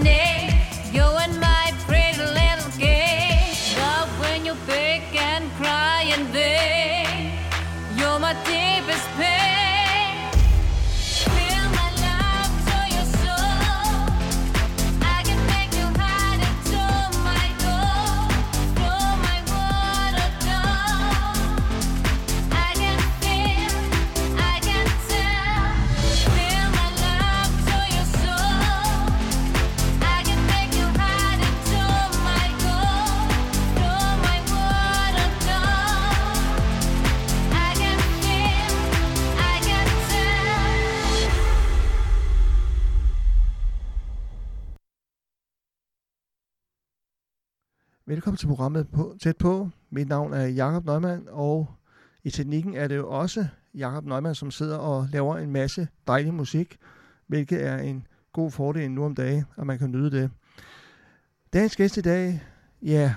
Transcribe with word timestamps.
name. 0.00 0.21
Programmet 48.52 48.88
på, 48.88 49.16
Tæt 49.22 49.36
på. 49.36 49.68
Mit 49.90 50.08
navn 50.08 50.32
er 50.32 50.46
Jakob 50.46 50.84
Nøgman, 50.84 51.26
og 51.30 51.70
i 52.24 52.30
teknikken 52.30 52.74
er 52.74 52.88
det 52.88 52.96
jo 52.96 53.10
også 53.10 53.46
Jakob 53.74 54.04
Nøgman, 54.04 54.34
som 54.34 54.50
sidder 54.50 54.76
og 54.76 55.08
laver 55.12 55.36
en 55.36 55.50
masse 55.50 55.88
dejlig 56.06 56.34
musik, 56.34 56.76
hvilket 57.26 57.66
er 57.66 57.76
en 57.76 58.06
god 58.32 58.50
fordel 58.50 58.90
nu 58.90 59.04
om 59.04 59.14
dagen, 59.14 59.44
og 59.56 59.66
man 59.66 59.78
kan 59.78 59.90
nyde 59.90 60.10
det. 60.10 60.30
Dagens 61.52 61.76
gæst 61.76 61.96
i 61.96 62.00
dag, 62.00 62.42
ja, 62.82 63.14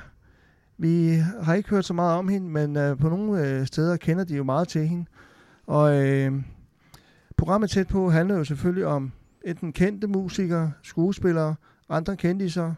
vi 0.78 1.16
har 1.41 1.53
ikke 1.53 1.69
hørt 1.69 1.85
så 1.85 1.94
meget 1.94 2.18
om 2.18 2.28
hende, 2.28 2.50
men 2.50 2.78
øh, 2.78 2.97
på 2.97 3.09
nogle 3.09 3.47
øh, 3.47 3.66
steder 3.66 3.97
kender 3.97 4.24
de 4.24 4.35
jo 4.35 4.44
meget 4.44 4.68
til 4.68 4.88
hende. 4.88 5.06
Og 5.68 6.06
øh, 6.06 6.34
programmet 7.38 7.69
Tæt 7.69 7.88
på 7.88 8.09
handler 8.09 8.38
jo 8.38 8.44
selvfølgelig 8.44 8.85
om 8.85 9.12
enten 9.45 9.74
kendte 9.74 10.07
musikere, 10.07 10.72
skuespillere, 10.84 11.56
andre 11.90 12.18
kendiser, 12.18 12.74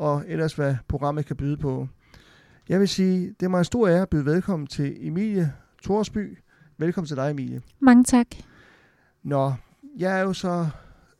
og 0.00 0.24
ellers 0.28 0.54
hvad 0.54 0.74
programmet 0.88 1.26
kan 1.26 1.36
byde 1.36 1.56
på. 1.56 1.88
Jeg 2.68 2.80
vil 2.80 2.88
sige, 2.88 3.34
det 3.40 3.46
er 3.46 3.48
mig 3.48 3.58
en 3.58 3.64
stor 3.64 3.88
ære 3.88 4.02
at 4.02 4.08
byde 4.08 4.24
velkommen 4.24 4.66
til 4.66 5.06
Emilie 5.06 5.52
Thorsby. 5.84 6.38
Velkommen 6.78 7.06
til 7.06 7.16
dig, 7.16 7.30
Emilie. 7.30 7.62
Mange 7.80 8.04
tak. 8.04 8.26
Nå, 9.22 9.52
jeg 9.98 10.18
er 10.18 10.22
jo 10.22 10.32
så, 10.32 10.68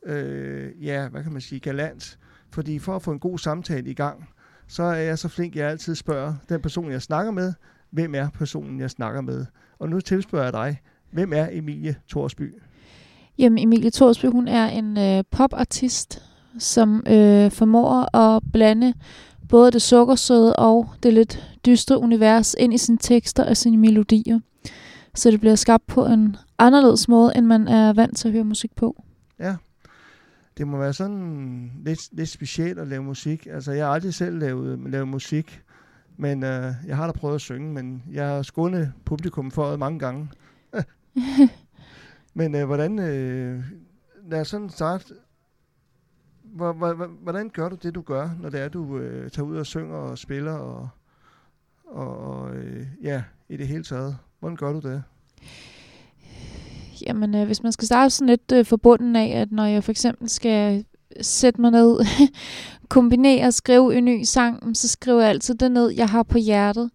øh, 0.05 0.85
ja, 0.85 1.07
hvad 1.07 1.23
kan 1.23 1.31
man 1.31 1.41
sige, 1.41 1.59
galant, 1.59 2.19
fordi 2.51 2.79
for 2.79 2.95
at 2.95 3.01
få 3.01 3.11
en 3.11 3.19
god 3.19 3.37
samtale 3.37 3.89
i 3.89 3.93
gang, 3.93 4.29
så 4.67 4.83
er 4.83 5.01
jeg 5.01 5.19
så 5.19 5.27
flink, 5.27 5.55
at 5.55 5.61
jeg 5.61 5.69
altid 5.69 5.95
spørger 5.95 6.33
den 6.49 6.61
person, 6.61 6.91
jeg 6.91 7.01
snakker 7.01 7.31
med, 7.31 7.53
hvem 7.89 8.15
er 8.15 8.29
personen, 8.29 8.79
jeg 8.79 8.89
snakker 8.89 9.21
med? 9.21 9.45
Og 9.79 9.89
nu 9.89 10.01
tilspørger 10.01 10.45
jeg 10.45 10.53
dig, 10.53 10.81
hvem 11.11 11.33
er 11.33 11.47
Emilie 11.51 11.95
Thorsby? 12.09 12.53
Jamen, 13.37 13.59
Emilie 13.59 13.91
Thorsby, 13.91 14.25
hun 14.25 14.47
er 14.47 14.67
en 14.67 14.97
øh, 14.97 15.23
popartist, 15.31 16.30
som 16.59 17.03
øh, 17.07 17.51
formår 17.51 18.15
at 18.15 18.43
blande 18.53 18.93
både 19.49 19.71
det 19.71 19.81
sukkersøde 19.81 20.55
og 20.55 20.89
det 21.03 21.13
lidt 21.13 21.57
dystre 21.65 21.99
univers 21.99 22.55
ind 22.59 22.73
i 22.73 22.77
sine 22.77 22.97
tekster 22.97 23.45
og 23.49 23.57
sine 23.57 23.77
melodier. 23.77 24.39
Så 25.15 25.31
det 25.31 25.39
bliver 25.39 25.55
skabt 25.55 25.87
på 25.87 26.05
en 26.05 26.35
anderledes 26.59 27.07
måde, 27.07 27.31
end 27.35 27.45
man 27.45 27.67
er 27.67 27.93
vant 27.93 28.17
til 28.17 28.27
at 28.27 28.31
høre 28.31 28.43
musik 28.43 28.75
på. 28.75 29.03
Ja, 29.39 29.55
det 30.57 30.67
må 30.67 30.77
være 30.77 30.93
sådan 30.93 31.71
lidt, 31.85 31.99
lidt 32.11 32.29
specielt 32.29 32.79
at 32.79 32.87
lave 32.87 33.03
musik. 33.03 33.47
Altså, 33.51 33.71
jeg 33.71 33.85
har 33.85 33.93
aldrig 33.93 34.13
selv 34.13 34.39
lavet, 34.39 34.79
lavet 34.89 35.07
musik, 35.07 35.61
men 36.17 36.43
øh, 36.43 36.73
jeg 36.87 36.97
har 36.97 37.05
da 37.05 37.11
prøvet 37.11 37.35
at 37.35 37.41
synge, 37.41 37.73
men 37.73 38.03
jeg 38.11 38.27
har 38.27 38.41
skånet 38.41 38.93
publikum 39.05 39.51
for 39.51 39.69
det 39.69 39.79
mange 39.79 39.99
gange. 39.99 40.29
men 42.33 42.55
øh, 42.55 42.65
hvordan, 42.65 42.99
øh, 42.99 43.63
lad 44.29 44.41
os 44.41 44.47
sådan 44.47 44.69
starte. 44.69 45.05
Hvordan 47.21 47.49
gør 47.49 47.69
du 47.69 47.75
det, 47.75 47.95
du 47.95 48.01
gør, 48.01 48.29
når 48.41 48.49
det 48.49 48.61
er, 48.61 48.69
du 48.69 48.97
øh, 48.97 49.31
tager 49.31 49.45
ud 49.45 49.57
og 49.57 49.65
synger 49.65 49.95
og 49.95 50.17
spiller 50.17 50.53
og, 50.53 50.89
og, 51.85 52.17
og 52.17 52.55
øh, 52.55 52.85
ja, 53.03 53.23
i 53.49 53.57
det 53.57 53.67
hele 53.67 53.83
taget? 53.83 54.17
Hvordan 54.39 54.57
gør 54.57 54.73
du 54.73 54.79
det? 54.79 55.03
Jamen, 57.07 57.35
øh, 57.35 57.45
hvis 57.45 57.63
man 57.63 57.71
skal 57.71 57.85
starte 57.85 58.09
sådan 58.09 58.27
lidt 58.27 58.51
øh, 58.53 58.65
forbunden 58.65 59.15
af, 59.15 59.27
at 59.41 59.51
når 59.51 59.65
jeg 59.65 59.83
for 59.83 59.91
eksempel 59.91 60.29
skal 60.29 60.85
sætte 61.21 61.61
mig 61.61 61.71
ned, 61.71 61.99
kombinere 62.89 63.47
og 63.47 63.53
skrive 63.53 63.95
en 63.95 64.05
ny 64.05 64.23
sang, 64.23 64.77
så 64.77 64.87
skriver 64.87 65.21
jeg 65.21 65.29
altid 65.29 65.55
det 65.55 65.71
ned, 65.71 65.89
jeg 65.89 66.09
har 66.09 66.23
på 66.23 66.37
hjertet. 66.37 66.91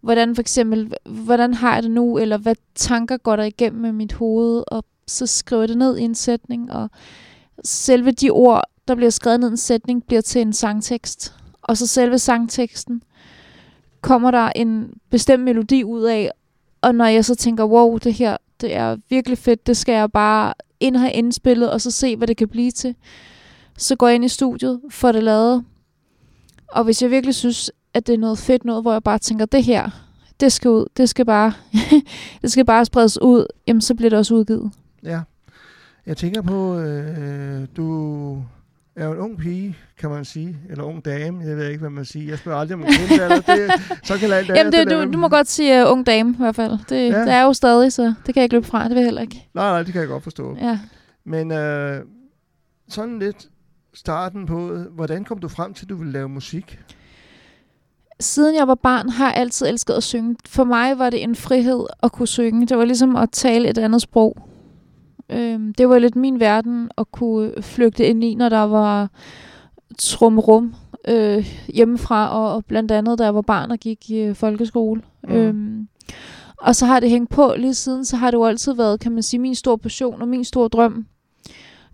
Hvordan 0.00 0.34
for 0.34 0.42
eksempel, 0.42 0.92
hvordan 1.04 1.54
har 1.54 1.74
jeg 1.74 1.82
det 1.82 1.90
nu, 1.90 2.18
eller 2.18 2.38
hvad 2.38 2.54
tanker 2.74 3.16
går 3.16 3.36
der 3.36 3.44
igennem 3.44 3.82
med 3.82 3.92
mit 3.92 4.12
hoved, 4.12 4.64
og 4.68 4.84
så 5.06 5.26
skriver 5.26 5.62
jeg 5.62 5.68
det 5.68 5.78
ned 5.78 5.98
i 5.98 6.02
en 6.02 6.14
sætning, 6.14 6.72
og 6.72 6.90
selve 7.64 8.10
de 8.10 8.30
ord, 8.30 8.64
der 8.88 8.94
bliver 8.94 9.10
skrevet 9.10 9.40
ned 9.40 9.48
en 9.48 9.56
sætning, 9.56 10.04
bliver 10.04 10.22
til 10.22 10.40
en 10.40 10.52
sangtekst. 10.52 11.34
Og 11.62 11.76
så 11.76 11.86
selve 11.86 12.18
sangteksten 12.18 13.02
kommer 14.00 14.30
der 14.30 14.52
en 14.56 14.90
bestemt 15.10 15.44
melodi 15.44 15.84
ud 15.84 16.02
af, 16.02 16.30
og 16.80 16.94
når 16.94 17.04
jeg 17.04 17.24
så 17.24 17.34
tænker, 17.34 17.64
wow, 17.64 17.98
det 17.98 18.14
her, 18.14 18.36
det 18.60 18.74
er 18.74 18.96
virkelig 19.10 19.38
fedt, 19.38 19.66
det 19.66 19.76
skal 19.76 19.92
jeg 19.92 20.12
bare 20.12 20.54
ind 20.80 20.96
have 20.96 21.12
indspillet, 21.12 21.70
og 21.70 21.80
så 21.80 21.90
se, 21.90 22.16
hvad 22.16 22.28
det 22.28 22.36
kan 22.36 22.48
blive 22.48 22.70
til. 22.70 22.94
Så 23.78 23.96
går 23.96 24.08
jeg 24.08 24.14
ind 24.14 24.24
i 24.24 24.28
studiet, 24.28 24.80
får 24.90 25.12
det 25.12 25.22
lavet, 25.22 25.64
og 26.68 26.84
hvis 26.84 27.02
jeg 27.02 27.10
virkelig 27.10 27.34
synes, 27.34 27.70
at 27.94 28.06
det 28.06 28.14
er 28.14 28.18
noget 28.18 28.38
fedt 28.38 28.64
noget, 28.64 28.82
hvor 28.82 28.92
jeg 28.92 29.02
bare 29.02 29.18
tænker, 29.18 29.46
det 29.46 29.64
her, 29.64 29.90
det 30.40 30.52
skal 30.52 30.70
ud, 30.70 30.86
det 30.96 31.08
skal 31.08 31.24
bare, 31.24 31.52
det 32.42 32.52
skal 32.52 32.64
bare 32.64 32.84
spredes 32.84 33.22
ud, 33.22 33.46
jamen 33.66 33.80
så 33.80 33.94
bliver 33.94 34.10
det 34.10 34.18
også 34.18 34.34
udgivet. 34.34 34.72
Ja. 35.02 35.20
Jeg 36.06 36.16
tænker 36.16 36.42
på, 36.42 36.78
øh, 36.78 37.66
du 37.76 38.42
er 38.96 39.04
jo 39.06 39.12
en 39.12 39.18
ung 39.18 39.38
pige, 39.38 39.76
kan 39.98 40.10
man 40.10 40.24
sige. 40.24 40.56
Eller 40.70 40.84
ung 40.84 41.04
dame, 41.04 41.44
jeg 41.44 41.56
ved 41.56 41.68
ikke, 41.68 41.80
hvad 41.80 41.90
man 41.90 42.04
siger. 42.04 42.28
Jeg 42.28 42.38
spørger 42.38 42.58
aldrig 42.58 42.74
om 42.74 42.80
en 42.80 42.86
kvinde, 42.86 43.22
eller 43.22 43.40
det, 43.40 43.72
så 44.04 44.18
kan 44.18 44.32
alt 44.32 44.48
Jamen 44.48 44.72
det, 44.72 44.90
du, 44.90 45.12
du 45.12 45.18
må 45.18 45.28
godt 45.28 45.48
sige 45.48 45.84
uh, 45.84 45.92
ung 45.92 46.06
dame 46.06 46.30
i 46.30 46.36
hvert 46.36 46.54
fald. 46.54 46.78
Det, 46.88 47.12
ja. 47.12 47.20
det 47.20 47.32
er 47.32 47.42
jo 47.42 47.52
stadig, 47.52 47.92
så 47.92 48.02
det 48.02 48.34
kan 48.34 48.36
jeg 48.36 48.42
ikke 48.42 48.54
løbe 48.54 48.66
fra, 48.66 48.82
det 48.82 48.90
vil 48.90 48.96
jeg 48.96 49.04
heller 49.04 49.22
ikke. 49.22 49.48
Nej, 49.54 49.70
nej, 49.70 49.82
det 49.82 49.92
kan 49.92 50.00
jeg 50.00 50.08
godt 50.08 50.22
forstå. 50.22 50.56
Ja. 50.60 50.78
Men 51.24 51.52
øh, 51.52 52.00
sådan 52.88 53.18
lidt 53.18 53.48
starten 53.94 54.46
på, 54.46 54.76
hvordan 54.76 55.24
kom 55.24 55.38
du 55.38 55.48
frem 55.48 55.74
til, 55.74 55.84
at 55.84 55.88
du 55.88 55.96
ville 55.96 56.12
lave 56.12 56.28
musik? 56.28 56.78
Siden 58.20 58.56
jeg 58.56 58.68
var 58.68 58.74
barn, 58.74 59.08
har 59.08 59.26
jeg 59.26 59.36
altid 59.36 59.66
elsket 59.66 59.94
at 59.94 60.02
synge. 60.02 60.36
For 60.46 60.64
mig 60.64 60.98
var 60.98 61.10
det 61.10 61.22
en 61.22 61.36
frihed 61.36 61.86
at 62.02 62.12
kunne 62.12 62.28
synge. 62.28 62.66
Det 62.66 62.78
var 62.78 62.84
ligesom 62.84 63.16
at 63.16 63.30
tale 63.30 63.68
et 63.68 63.78
andet 63.78 64.02
sprog. 64.02 64.36
Øhm, 65.30 65.74
det 65.74 65.88
var 65.88 65.98
lidt 65.98 66.16
min 66.16 66.40
verden 66.40 66.90
at 66.98 67.12
kunne 67.12 67.52
flygte 67.62 68.06
ind 68.06 68.24
i, 68.24 68.34
når 68.34 68.48
der 68.48 68.62
var 68.62 69.10
trumrum 69.98 70.74
øh, 71.08 71.46
hjemmefra, 71.74 72.28
og, 72.28 72.54
og 72.54 72.64
blandt 72.64 72.90
andet, 72.90 73.18
da 73.18 73.24
jeg 73.24 73.34
var 73.34 73.42
barn 73.42 73.70
og 73.70 73.78
gik 73.78 74.10
i 74.10 74.18
øh, 74.18 74.34
folkeskole. 74.34 75.02
Mm. 75.28 75.34
Øhm, 75.34 75.88
og 76.58 76.76
så 76.76 76.86
har 76.86 77.00
det 77.00 77.10
hængt 77.10 77.30
på 77.30 77.54
lige 77.58 77.74
siden, 77.74 78.04
så 78.04 78.16
har 78.16 78.30
det 78.30 78.38
jo 78.38 78.44
altid 78.44 78.72
været, 78.72 79.00
kan 79.00 79.12
man 79.12 79.22
sige, 79.22 79.40
min 79.40 79.54
store 79.54 79.78
passion 79.78 80.22
og 80.22 80.28
min 80.28 80.44
store 80.44 80.68
drøm, 80.68 81.06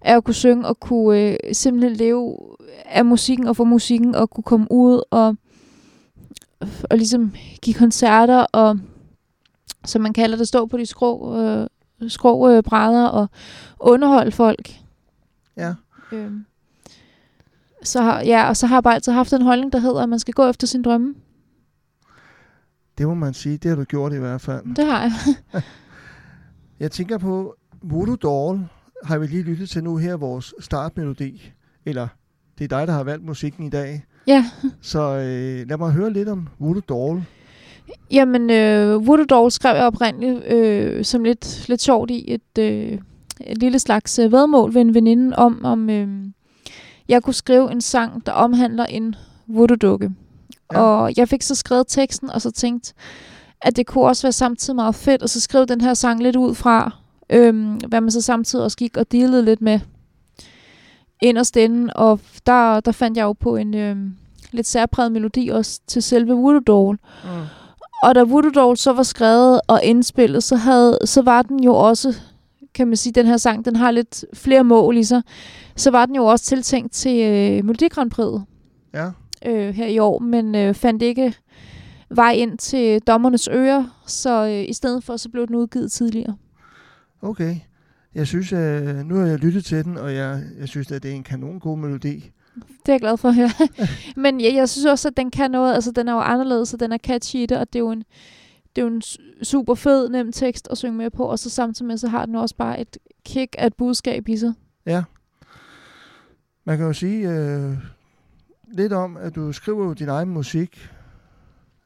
er 0.00 0.16
at 0.16 0.24
kunne 0.24 0.34
synge 0.34 0.66
og 0.66 0.80
kunne 0.80 1.18
øh, 1.18 1.36
simpelthen 1.52 1.96
leve 1.96 2.36
af 2.84 3.04
musikken 3.04 3.46
og 3.46 3.56
få 3.56 3.64
musikken 3.64 4.14
og 4.14 4.30
kunne 4.30 4.44
komme 4.44 4.66
ud 4.70 5.02
og, 5.10 5.36
og 6.90 6.96
ligesom 6.96 7.32
give 7.62 7.74
koncerter 7.74 8.46
og 8.52 8.78
som 9.84 10.02
man 10.02 10.12
kalder 10.12 10.36
det, 10.36 10.48
stå 10.48 10.66
på 10.66 10.76
de 10.76 10.86
skrå, 10.86 11.36
øh, 11.42 11.66
skrå 12.08 12.50
øh, 12.50 12.62
brædder 12.62 13.06
og 13.06 13.28
underholde 13.80 14.32
folk. 14.32 14.70
Ja. 15.56 15.74
Øhm. 16.12 16.44
Så 17.82 18.02
har, 18.02 18.20
ja, 18.20 18.48
og 18.48 18.56
så 18.56 18.66
har 18.66 18.76
jeg 18.76 18.82
bare 18.82 18.94
altid 18.94 19.12
haft 19.12 19.32
en 19.32 19.42
holdning, 19.42 19.72
der 19.72 19.78
hedder, 19.78 20.02
at 20.02 20.08
man 20.08 20.18
skal 20.18 20.34
gå 20.34 20.48
efter 20.48 20.66
sin 20.66 20.82
drømme. 20.82 21.14
Det 22.98 23.08
må 23.08 23.14
man 23.14 23.34
sige. 23.34 23.56
Det 23.56 23.68
har 23.68 23.76
du 23.76 23.84
gjort 23.84 24.12
i 24.12 24.16
hvert 24.16 24.40
fald. 24.40 24.74
Det 24.76 24.86
har 24.86 25.02
jeg. 25.02 25.12
Jeg 26.80 26.90
tænker 26.90 27.18
på, 27.18 27.54
Voodoo 27.82 28.14
Doll 28.14 28.68
har 29.04 29.18
vi 29.18 29.26
lige 29.26 29.42
lyttet 29.42 29.68
til 29.68 29.84
nu 29.84 29.96
her, 29.96 30.16
vores 30.16 30.54
startmelodi. 30.60 31.52
Eller 31.86 32.08
det 32.58 32.64
er 32.64 32.78
dig, 32.78 32.86
der 32.86 32.92
har 32.92 33.02
valgt 33.02 33.24
musikken 33.24 33.64
i 33.66 33.70
dag. 33.70 34.04
Ja. 34.26 34.50
Så 34.80 35.00
øh, 35.00 35.68
lad 35.68 35.78
mig 35.78 35.92
høre 35.92 36.12
lidt 36.12 36.28
om 36.28 36.48
Voodoo 36.58 36.82
Doll. 36.88 37.24
Jamen, 38.10 38.50
øh, 38.50 39.06
Voodoo 39.06 39.24
Doll 39.24 39.50
skrev 39.50 39.76
jeg 39.76 39.84
oprindeligt 39.84 40.44
øh, 40.44 41.04
som 41.04 41.24
lidt, 41.24 41.68
lidt 41.68 41.82
sjovt 41.82 42.10
i 42.10 42.34
et, 42.34 42.58
øh, 42.58 42.98
et 43.46 43.58
lille 43.58 43.78
slags 43.78 44.18
øh, 44.18 44.32
vedmål 44.32 44.74
ved 44.74 44.80
en 44.80 44.94
veninde 44.94 45.36
om, 45.36 45.64
om 45.64 45.90
øh, 45.90 46.08
jeg 47.08 47.22
kunne 47.22 47.34
skrive 47.34 47.72
en 47.72 47.80
sang, 47.80 48.26
der 48.26 48.32
omhandler 48.32 48.86
en 48.86 49.14
voodoo-dukke. 49.46 50.10
Ja. 50.72 50.80
Og 50.80 51.12
jeg 51.16 51.28
fik 51.28 51.42
så 51.42 51.54
skrevet 51.54 51.86
teksten, 51.88 52.30
og 52.30 52.40
så 52.40 52.50
tænkt, 52.50 52.94
at 53.62 53.76
det 53.76 53.86
kunne 53.86 54.04
også 54.04 54.22
være 54.22 54.32
samtidig 54.32 54.76
meget 54.76 54.94
fedt, 54.94 55.22
og 55.22 55.28
så 55.28 55.40
skrev 55.40 55.66
den 55.66 55.80
her 55.80 55.94
sang 55.94 56.22
lidt 56.22 56.36
ud 56.36 56.54
fra, 56.54 56.90
øh, 57.30 57.74
hvad 57.88 58.00
man 58.00 58.10
så 58.10 58.20
samtidig 58.20 58.64
også 58.64 58.76
gik 58.76 58.96
og 58.96 59.12
dealede 59.12 59.44
lidt 59.44 59.60
med 59.60 59.80
inderst 61.22 61.56
inde, 61.56 61.92
og 61.92 62.20
der, 62.46 62.80
der 62.80 62.92
fandt 62.92 63.16
jeg 63.16 63.24
jo 63.24 63.32
på 63.32 63.56
en 63.56 63.74
øh, 63.74 63.96
lidt 64.52 64.66
særpræget 64.66 65.12
melodi 65.12 65.48
også 65.48 65.80
til 65.86 66.02
selve 66.02 66.32
Voodoo 66.32 66.60
Doll. 66.60 66.98
Mm. 67.24 67.30
Og 68.02 68.14
da 68.14 68.22
Voodoo 68.22 68.50
Doll 68.50 68.76
så 68.76 68.92
var 68.92 69.02
skrevet 69.02 69.60
og 69.68 69.80
indspillet, 69.84 70.42
så, 70.42 70.56
havde, 70.56 70.98
så 71.04 71.22
var 71.22 71.42
den 71.42 71.64
jo 71.64 71.74
også, 71.74 72.14
kan 72.74 72.86
man 72.88 72.96
sige, 72.96 73.12
den 73.12 73.26
her 73.26 73.36
sang, 73.36 73.64
den 73.64 73.76
har 73.76 73.90
lidt 73.90 74.24
flere 74.34 74.64
mål 74.64 74.96
i 74.96 75.04
sig. 75.04 75.22
Så 75.76 75.90
var 75.90 76.06
den 76.06 76.14
jo 76.14 76.24
også 76.24 76.44
tiltænkt 76.44 76.92
til 76.92 77.20
øh, 77.20 77.64
Melodi 77.64 77.88
Grand 77.88 78.12
Prix'et 78.14 78.40
Ja, 78.94 79.10
øh, 79.46 79.74
her 79.74 79.86
i 79.86 79.98
år, 79.98 80.18
men 80.18 80.54
øh, 80.54 80.74
fandt 80.74 81.02
ikke 81.02 81.34
vej 82.10 82.32
ind 82.32 82.58
til 82.58 83.00
dommernes 83.00 83.48
ører, 83.52 84.02
så 84.06 84.46
øh, 84.46 84.68
i 84.68 84.72
stedet 84.72 85.04
for, 85.04 85.16
så 85.16 85.28
blev 85.28 85.46
den 85.46 85.54
udgivet 85.56 85.92
tidligere. 85.92 86.36
okay. 87.22 87.56
Jeg 88.14 88.26
synes, 88.26 88.52
øh, 88.52 88.96
nu 88.96 89.14
har 89.14 89.26
jeg 89.26 89.38
lyttet 89.38 89.64
til 89.64 89.84
den, 89.84 89.96
og 89.96 90.14
jeg, 90.14 90.42
jeg 90.60 90.68
synes, 90.68 90.90
at 90.92 91.02
det 91.02 91.10
er 91.10 91.14
en 91.14 91.22
kanon 91.22 91.60
god 91.60 91.78
melodi. 91.78 92.30
Det 92.68 92.88
er 92.88 92.92
jeg 92.92 93.00
glad 93.00 93.16
for 93.16 93.28
at 93.28 93.34
høre. 93.34 93.50
men 94.22 94.40
jeg, 94.40 94.54
jeg 94.54 94.68
synes 94.68 94.84
også, 94.86 95.08
at 95.08 95.16
den 95.16 95.30
kan 95.30 95.50
noget, 95.50 95.74
altså 95.74 95.90
den 95.92 96.08
er 96.08 96.12
jo 96.12 96.18
anderledes, 96.20 96.74
og 96.74 96.80
den 96.80 96.92
er 96.92 96.98
catchy 96.98 97.36
i 97.36 97.46
det, 97.46 97.58
og 97.58 97.72
det 97.72 97.78
er 97.78 97.80
jo 97.80 97.90
en, 97.90 98.04
det 98.76 98.82
er 98.82 98.86
jo 98.86 98.92
en 98.94 99.02
super 99.42 99.74
fed, 99.74 100.08
nem 100.08 100.32
tekst 100.32 100.68
at 100.70 100.78
synge 100.78 100.96
med 100.96 101.10
på, 101.10 101.24
og 101.24 101.38
så 101.38 101.50
samtidig 101.50 101.86
med, 101.86 101.96
så 101.98 102.08
har 102.08 102.26
den 102.26 102.34
også 102.34 102.54
bare 102.56 102.80
et 102.80 102.98
kick 103.24 103.56
af 103.58 103.66
et 103.66 103.74
budskab 103.74 104.28
i 104.28 104.36
sig. 104.36 104.52
Ja. 104.86 105.02
Man 106.64 106.76
kan 106.78 106.86
jo 106.86 106.92
sige 106.92 107.28
øh, 107.30 107.72
lidt 108.72 108.92
om, 108.92 109.16
at 109.16 109.34
du 109.34 109.52
skriver 109.52 109.84
jo 109.84 109.92
din 109.92 110.08
egen 110.08 110.28
musik 110.28 110.88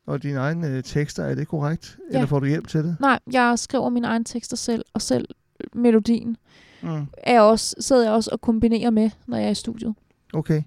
og 0.06 0.22
dine 0.22 0.38
egne 0.38 0.66
øh, 0.68 0.82
tekster. 0.82 1.24
Er 1.24 1.34
det 1.34 1.48
korrekt? 1.48 1.98
Ja. 2.10 2.16
Eller 2.16 2.26
får 2.26 2.40
du 2.40 2.46
hjælp 2.46 2.68
til 2.68 2.84
det? 2.84 2.96
Nej, 3.00 3.18
jeg 3.32 3.58
skriver 3.58 3.88
mine 3.88 4.06
egne 4.06 4.24
tekster 4.24 4.56
selv, 4.56 4.84
og 4.94 5.02
selv 5.02 5.28
melodien 5.74 6.36
Mm. 6.82 7.06
er 7.16 7.32
jeg 7.32 7.42
også, 7.42 7.74
sidder 7.80 8.02
jeg 8.02 8.12
også 8.12 8.30
og 8.32 8.40
kombinerer 8.40 8.90
med, 8.90 9.10
når 9.26 9.36
jeg 9.36 9.46
er 9.46 9.50
i 9.50 9.54
studiet. 9.54 9.94
Okay. 10.34 10.62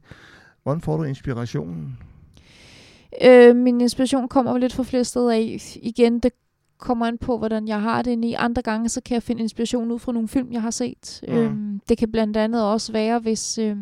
Hvordan 0.63 0.81
får 0.81 0.97
du 0.97 1.03
inspirationen? 1.03 1.97
Øh, 3.25 3.55
min 3.55 3.81
inspiration 3.81 4.27
kommer 4.27 4.57
lidt 4.57 4.73
fra 4.73 4.83
flere 4.83 5.03
steder 5.03 5.31
af. 5.31 5.77
Igen, 5.81 6.19
det 6.19 6.31
kommer 6.77 7.07
an 7.07 7.17
på, 7.17 7.37
hvordan 7.37 7.67
jeg 7.67 7.81
har 7.81 8.01
det 8.01 8.11
inde 8.11 8.27
i. 8.27 8.33
Andre 8.33 8.61
gange, 8.61 8.89
så 8.89 9.01
kan 9.05 9.13
jeg 9.13 9.23
finde 9.23 9.41
inspiration 9.41 9.91
ud 9.91 9.99
fra 9.99 10.11
nogle 10.11 10.27
film, 10.27 10.51
jeg 10.51 10.61
har 10.61 10.71
set. 10.71 11.21
Mm. 11.27 11.33
Øhm, 11.33 11.81
det 11.89 11.97
kan 11.97 12.11
blandt 12.11 12.37
andet 12.37 12.63
også 12.63 12.91
være, 12.91 13.19
hvis... 13.19 13.57
Øh, 13.57 13.77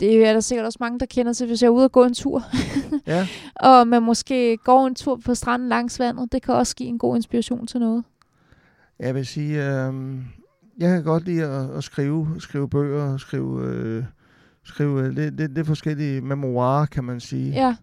det 0.00 0.26
er 0.26 0.32
der 0.32 0.40
sikkert 0.40 0.66
også 0.66 0.78
mange, 0.80 0.98
der 0.98 1.06
kender 1.06 1.32
til, 1.32 1.46
hvis 1.46 1.62
jeg 1.62 1.66
er 1.68 1.72
ude 1.72 1.84
og 1.84 1.92
gå 1.92 2.04
en 2.04 2.14
tur, 2.14 2.42
Ja, 3.06 3.28
og 3.56 3.88
man 3.88 4.02
måske 4.02 4.56
går 4.56 4.86
en 4.86 4.94
tur 4.94 5.20
på 5.24 5.34
stranden 5.34 5.68
langs 5.68 5.98
vandet. 5.98 6.32
Det 6.32 6.42
kan 6.42 6.54
også 6.54 6.76
give 6.76 6.88
en 6.88 6.98
god 6.98 7.16
inspiration 7.16 7.66
til 7.66 7.80
noget. 7.80 8.04
jeg 8.98 9.14
vil 9.14 9.26
sige, 9.26 9.64
øh, 9.64 9.94
jeg 10.78 10.88
kan 10.88 11.04
godt 11.04 11.24
lide 11.24 11.44
at, 11.44 11.70
at 11.70 11.84
skrive, 11.84 12.28
skrive 12.38 12.68
bøger, 12.68 13.16
skrive, 13.16 13.66
øh, 13.66 14.04
skrive 14.64 15.02
øh, 15.02 15.10
lidt, 15.10 15.36
lidt, 15.36 15.54
lidt 15.54 15.66
forskellige 15.66 16.20
memoirer, 16.20 16.86
kan 16.86 17.04
man 17.04 17.20
sige. 17.20 17.50
Ja, 17.52 17.76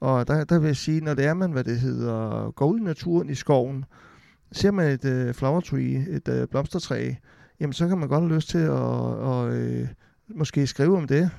Og 0.00 0.28
der, 0.28 0.44
der 0.44 0.58
vil 0.58 0.66
jeg 0.66 0.76
sige, 0.76 1.00
når 1.00 1.14
det 1.14 1.24
er 1.24 1.34
man, 1.34 1.52
hvad 1.52 1.64
det 1.64 1.80
hedder, 1.80 2.50
går 2.50 2.66
ud 2.66 2.78
i 2.78 2.82
naturen 2.82 3.30
i 3.30 3.34
skoven, 3.34 3.84
ser 4.52 4.70
man 4.70 4.90
et 4.90 5.04
øh, 5.04 5.34
flower 5.34 5.60
tree, 5.60 6.08
et 6.08 6.28
øh, 6.28 6.46
blomstertræ, 6.48 7.12
jamen 7.60 7.72
så 7.72 7.88
kan 7.88 7.98
man 7.98 8.08
godt 8.08 8.22
have 8.22 8.34
lyst 8.34 8.48
til 8.48 8.58
at, 8.58 8.70
og, 8.70 9.54
øh, 9.56 9.88
måske 10.28 10.66
skrive 10.66 10.96
om 10.96 11.06
det, 11.06 11.30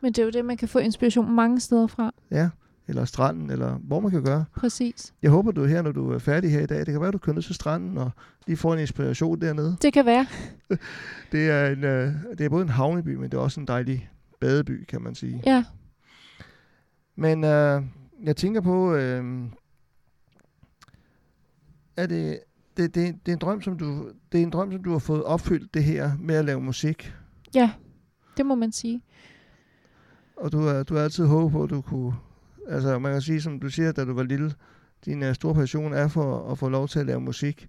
men 0.00 0.12
det 0.12 0.18
er 0.18 0.24
jo 0.24 0.30
det, 0.30 0.44
man 0.44 0.56
kan 0.56 0.68
få 0.68 0.78
inspiration 0.78 1.34
mange 1.34 1.60
steder 1.60 1.86
fra. 1.86 2.12
ja, 2.30 2.48
eller 2.88 3.04
stranden, 3.04 3.50
eller 3.50 3.74
hvor 3.74 4.00
man 4.00 4.10
kan 4.10 4.22
gøre. 4.24 4.44
Præcis. 4.56 5.14
Jeg 5.22 5.30
håber, 5.30 5.50
du 5.52 5.62
er 5.62 5.66
her, 5.68 5.82
når 5.82 5.92
du 5.92 6.10
er 6.12 6.18
færdig 6.18 6.50
her 6.52 6.60
i 6.60 6.66
dag. 6.66 6.78
Det 6.78 6.86
kan 6.86 7.00
være, 7.00 7.10
du 7.10 7.18
kører 7.18 7.34
ned 7.34 7.42
til 7.42 7.54
stranden 7.54 7.98
og 7.98 8.10
lige 8.46 8.56
får 8.56 8.74
en 8.74 8.80
inspiration 8.80 9.40
dernede. 9.40 9.76
Det 9.82 9.92
kan 9.92 10.06
være. 10.06 10.26
Det 11.32 11.50
er, 11.50 11.66
en, 11.66 11.84
øh, 11.84 12.12
det 12.38 12.44
er 12.44 12.48
både 12.48 12.62
en 12.62 12.68
havneby, 12.68 13.14
men 13.14 13.24
det 13.30 13.34
er 13.34 13.38
også 13.38 13.60
en 13.60 13.66
dejlig 13.66 14.10
badeby, 14.42 14.84
kan 14.84 15.02
man 15.02 15.14
sige. 15.14 15.42
Ja. 15.46 15.64
Men 17.16 17.44
øh, 17.44 17.82
jeg 18.22 18.36
tænker 18.36 18.60
på, 18.60 18.94
øh, 18.94 19.24
er 21.96 22.06
det, 22.06 22.38
det, 22.76 22.94
det, 22.94 23.26
det, 23.26 23.32
er 23.32 23.36
en 23.36 23.38
drøm, 23.38 23.62
som 23.62 23.78
du, 23.78 24.08
det 24.32 24.38
er 24.38 24.42
en 24.42 24.50
drøm, 24.50 24.72
som 24.72 24.82
du 24.82 24.92
har 24.92 24.98
fået 24.98 25.24
opfyldt, 25.24 25.74
det 25.74 25.84
her 25.84 26.12
med 26.18 26.34
at 26.34 26.44
lave 26.44 26.60
musik. 26.60 27.14
Ja, 27.54 27.72
det 28.36 28.46
må 28.46 28.54
man 28.54 28.72
sige. 28.72 29.02
Og 30.36 30.52
du 30.52 30.60
har, 30.60 30.82
du 30.82 30.94
har 30.94 31.02
altid 31.02 31.26
håbet 31.26 31.52
på, 31.52 31.62
at 31.62 31.70
du 31.70 31.80
kunne... 31.80 32.14
Altså, 32.68 32.98
man 32.98 33.12
kan 33.12 33.22
sige, 33.22 33.40
som 33.40 33.60
du 33.60 33.68
siger, 33.68 33.92
da 33.92 34.04
du 34.04 34.14
var 34.14 34.22
lille, 34.22 34.54
din 35.04 35.22
uh, 35.22 35.32
store 35.32 35.54
passion 35.54 35.92
er 35.92 36.08
for 36.08 36.50
at 36.52 36.58
få 36.58 36.68
lov 36.68 36.88
til 36.88 36.98
at 36.98 37.06
lave 37.06 37.20
musik. 37.20 37.68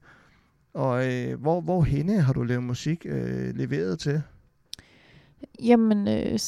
Og 0.73 1.13
øh, 1.13 1.41
hvor, 1.41 1.61
hvor 1.61 1.83
henne 1.83 2.21
har 2.21 2.33
du 2.33 2.43
lavet 2.43 2.63
musik 2.63 3.05
øh, 3.05 3.55
leveret 3.55 3.99
til? 3.99 4.21
Jamen, 5.63 6.07
øh, 6.07 6.39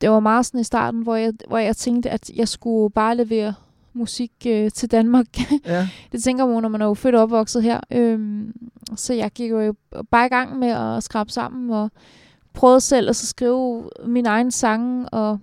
det 0.00 0.10
var 0.10 0.20
meget 0.20 0.46
sådan 0.46 0.60
i 0.60 0.64
starten, 0.64 1.02
hvor 1.02 1.16
jeg, 1.16 1.32
hvor 1.48 1.58
jeg 1.58 1.76
tænkte, 1.76 2.10
at 2.10 2.30
jeg 2.34 2.48
skulle 2.48 2.90
bare 2.90 3.16
levere 3.16 3.54
musik 3.92 4.32
øh, 4.46 4.70
til 4.70 4.90
Danmark. 4.90 5.26
Ja, 5.66 5.88
det 6.12 6.22
tænker 6.22 6.46
man, 6.46 6.62
når 6.62 6.68
man 6.68 6.82
er 6.82 6.86
jo 6.86 6.94
født 6.94 7.14
og 7.14 7.22
opvokset 7.22 7.62
her. 7.62 7.80
Øhm, 7.90 8.52
så 8.96 9.14
jeg 9.14 9.30
gik 9.30 9.50
jo 9.50 9.74
bare 10.10 10.26
i 10.26 10.28
gang 10.28 10.58
med 10.58 10.68
at 10.68 11.02
skrabe 11.02 11.30
sammen 11.30 11.70
og 11.70 11.90
prøvede 12.52 12.80
selv 12.80 13.08
at 13.08 13.16
så 13.16 13.26
skrive 13.26 13.90
min 14.06 14.26
egen 14.26 14.50
sange 14.50 15.08
og 15.08 15.38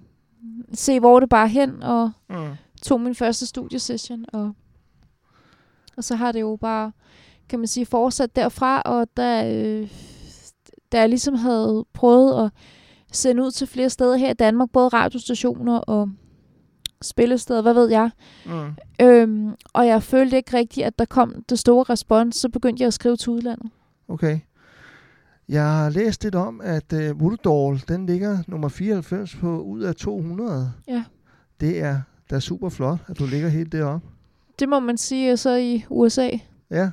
se, 0.74 1.00
hvor 1.00 1.20
det 1.20 1.30
bare 1.30 1.48
hen, 1.48 1.84
og 1.84 2.12
mm. 2.30 2.36
tog 2.82 3.02
min 3.02 3.16
første 3.16 3.46
studiesession, 3.46 4.26
og, 4.34 4.52
og 5.98 6.04
så 6.04 6.16
har 6.16 6.32
det 6.32 6.42
jo 6.42 6.58
bare, 6.62 6.92
kan 7.50 7.60
man 7.60 7.68
sige, 7.68 7.86
fortsat 7.86 8.36
derfra, 8.36 8.82
og 8.82 9.08
da, 9.18 9.56
øh, 9.56 9.92
da 10.92 11.00
jeg 11.00 11.10
ligesom 11.10 11.36
havde 11.36 11.86
prøvet 11.94 12.46
at 12.46 12.52
sende 13.12 13.44
ud 13.44 13.52
til 13.52 13.68
flere 13.68 13.90
steder 13.90 14.16
her 14.18 14.30
i 14.30 14.34
Danmark, 14.34 14.70
både 14.74 14.88
radiostationer 14.88 15.78
og 15.78 16.10
spillesteder, 17.02 17.62
hvad 17.62 17.74
ved 17.74 17.90
jeg, 17.90 18.10
Mm. 18.46 18.76
øhm, 19.06 19.54
og 19.74 19.88
jeg 19.88 20.04
følte 20.04 20.38
ikke 20.38 20.58
rigtigt, 20.58 20.86
at 20.88 21.00
der 21.00 21.06
kom 21.06 21.44
det 21.50 21.60
store 21.60 21.84
respons, 21.84 22.36
så 22.36 22.50
begyndte 22.50 22.82
jeg 22.82 22.88
at 22.88 22.94
skrive 22.94 23.16
til 23.18 23.30
udlandet. 23.30 23.70
Okay. 24.08 24.40
Jeg 25.50 25.64
har 25.64 25.90
læst 25.90 26.24
lidt 26.24 26.36
om, 26.36 26.62
at 26.64 26.94
uh, 26.94 27.00
Woodall, 27.00 27.84
den 27.88 28.06
ligger 28.06 28.38
nummer 28.48 28.68
94 28.68 29.36
på 29.36 29.62
ud 29.62 29.82
af 29.82 29.96
200. 29.96 30.72
Ja. 30.88 31.04
Det 31.60 31.80
er 31.84 32.02
da 32.32 32.40
super 32.40 32.70
flot, 32.70 32.98
at 33.08 33.20
du 33.20 33.26
ligger 33.26 33.50
helt 33.50 33.72
deroppe. 33.72 34.08
Det 34.60 34.70
må 34.70 34.80
man 34.80 34.98
sige, 34.98 35.32
øh, 35.32 35.38
så 35.38 35.56
i 35.56 35.86
USA. 35.90 36.30
Ja, 36.72 36.90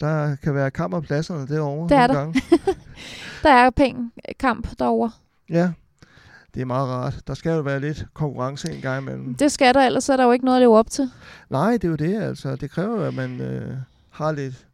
der 0.00 0.36
kan 0.36 0.54
være 0.54 0.70
kammerpladserne 0.70 1.46
derovre. 1.46 1.88
Det 1.88 1.96
er 1.96 2.06
der. 2.06 2.14
Gange. 2.14 2.40
Der 3.42 3.50
er 3.50 3.70
pæn 3.70 4.12
kamp 4.38 4.78
derovre. 4.78 5.10
Ja, 5.50 5.72
det 6.54 6.60
er 6.62 6.66
meget 6.66 6.88
rart. 6.88 7.22
Der 7.26 7.34
skal 7.34 7.52
jo 7.52 7.60
være 7.60 7.80
lidt 7.80 8.06
konkurrence 8.14 8.72
en 8.72 8.80
gang 8.80 9.02
imellem. 9.02 9.34
Det 9.34 9.52
skal 9.52 9.74
der, 9.74 9.80
ellers 9.86 10.08
er 10.08 10.16
der 10.16 10.24
jo 10.24 10.32
ikke 10.32 10.44
noget 10.44 10.58
at 10.58 10.62
leve 10.62 10.76
op 10.78 10.90
til. 10.90 11.10
Nej, 11.50 11.72
det 11.72 11.84
er 11.84 11.88
jo 11.88 11.96
det 11.96 12.22
altså. 12.22 12.56
Det 12.56 12.70
kræver 12.70 12.96
jo, 12.96 13.02
at 13.02 13.14
man 13.14 13.40
øh, 13.40 13.76
har 14.10 14.32
lidt 14.32 14.66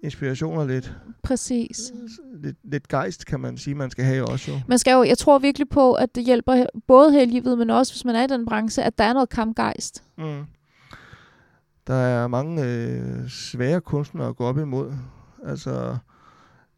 inspiration 0.00 0.58
og 0.58 0.66
lidt, 0.66 0.92
Præcis. 1.22 1.92
lidt, 2.34 2.56
lidt 2.64 2.88
gejst, 2.88 3.26
kan 3.26 3.40
man 3.40 3.58
sige, 3.58 3.74
man 3.74 3.90
skal 3.90 4.04
have 4.04 4.24
også 4.28 4.50
jo. 4.50 4.60
Man 4.68 4.78
skal 4.78 4.92
jo, 4.92 5.02
jeg 5.02 5.18
tror 5.18 5.38
virkelig 5.38 5.68
på, 5.68 5.92
at 5.92 6.14
det 6.14 6.24
hjælper 6.24 6.66
både 6.86 7.12
her 7.12 7.22
i 7.22 7.24
livet, 7.26 7.58
men 7.58 7.70
også 7.70 7.92
hvis 7.92 8.04
man 8.04 8.16
er 8.16 8.24
i 8.24 8.26
den 8.26 8.46
branche, 8.46 8.82
at 8.82 8.98
der 8.98 9.04
er 9.04 9.12
noget 9.12 9.28
kampgejst. 9.28 10.02
Mm. 10.18 10.44
Der 11.86 11.94
er 11.94 12.28
mange 12.28 12.64
øh, 12.64 13.28
svære 13.28 13.80
kunstnere 13.80 14.28
at 14.28 14.36
gå 14.36 14.44
op 14.44 14.58
imod. 14.58 14.92
Altså, 15.46 15.96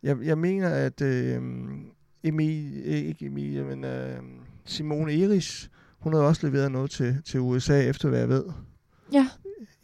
jeg, 0.04 0.16
jeg 0.22 0.38
mener, 0.38 0.68
at 0.68 1.00
øh, 1.00 1.42
Emil, 2.22 2.82
ikke 2.84 3.26
Emilie, 3.26 3.64
men 3.64 3.84
øh, 3.84 4.18
Simone 4.64 5.14
Iris, 5.14 5.70
hun 5.98 6.14
har 6.14 6.20
også 6.20 6.46
leveret 6.46 6.72
noget 6.72 6.90
til, 6.90 7.22
til 7.24 7.40
USA, 7.40 7.88
efter 7.88 8.08
hvad 8.08 8.18
jeg 8.18 8.28
ved. 8.28 8.44
Ja. 9.12 9.28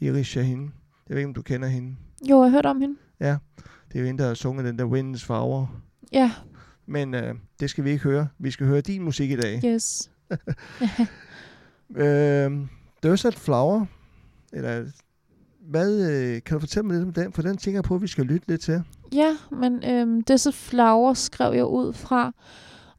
Iris 0.00 0.26
Shahin. 0.26 0.62
Jeg 1.08 1.14
ved 1.14 1.16
ikke, 1.16 1.28
om 1.28 1.34
du 1.34 1.42
kender 1.42 1.68
hende. 1.68 1.96
Jo, 2.30 2.42
jeg 2.42 2.50
har 2.50 2.56
hørt 2.56 2.66
om 2.66 2.80
hende. 2.80 2.96
Det 3.20 3.98
er 3.98 4.00
jo 4.00 4.06
hende, 4.06 4.22
der 4.22 4.28
har 4.28 4.34
sunget 4.34 4.64
den 4.64 4.78
der 4.78 4.84
Windens 4.84 5.24
Farver. 5.24 5.82
Ja, 6.12 6.32
Men 6.86 7.14
øh, 7.14 7.34
det 7.60 7.70
skal 7.70 7.84
vi 7.84 7.90
ikke 7.90 8.02
høre. 8.04 8.28
Vi 8.38 8.50
skal 8.50 8.66
høre 8.66 8.80
din 8.80 9.02
musik 9.02 9.30
i 9.30 9.36
dag. 9.36 9.60
yes. 9.64 10.10
Øh, 11.96 12.50
Desert 13.02 13.34
Flower, 13.34 13.86
eller 14.52 14.90
hvad, 15.70 16.10
øh, 16.10 16.42
kan 16.42 16.54
du 16.54 16.60
fortælle 16.60 16.86
mig 16.86 16.96
lidt 16.96 17.06
om 17.06 17.12
den? 17.12 17.32
For 17.32 17.42
den 17.42 17.56
tænker 17.56 17.76
jeg 17.76 17.84
på, 17.84 17.94
at 17.94 18.02
vi 18.02 18.06
skal 18.06 18.24
lytte 18.24 18.48
lidt 18.48 18.60
til. 18.60 18.82
Ja, 19.12 19.36
men 19.50 19.84
øhm, 19.84 20.22
disse 20.22 20.52
Flower 20.52 21.14
skrev 21.14 21.54
jeg 21.54 21.64
ud 21.64 21.92
fra 21.92 22.32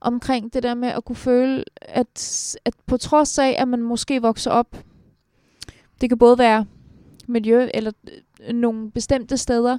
omkring 0.01 0.53
det 0.53 0.63
der 0.63 0.73
med 0.73 0.89
at 0.89 1.05
kunne 1.05 1.15
føle, 1.15 1.63
at, 1.81 2.55
at 2.65 2.73
på 2.85 2.97
trods 2.97 3.39
af, 3.39 3.55
at 3.57 3.67
man 3.67 3.81
måske 3.81 4.21
vokser 4.21 4.51
op, 4.51 4.77
det 6.01 6.09
kan 6.09 6.17
både 6.17 6.37
være 6.37 6.65
miljø 7.27 7.69
eller 7.73 7.91
øh, 8.47 8.55
nogle 8.55 8.91
bestemte 8.91 9.37
steder, 9.37 9.77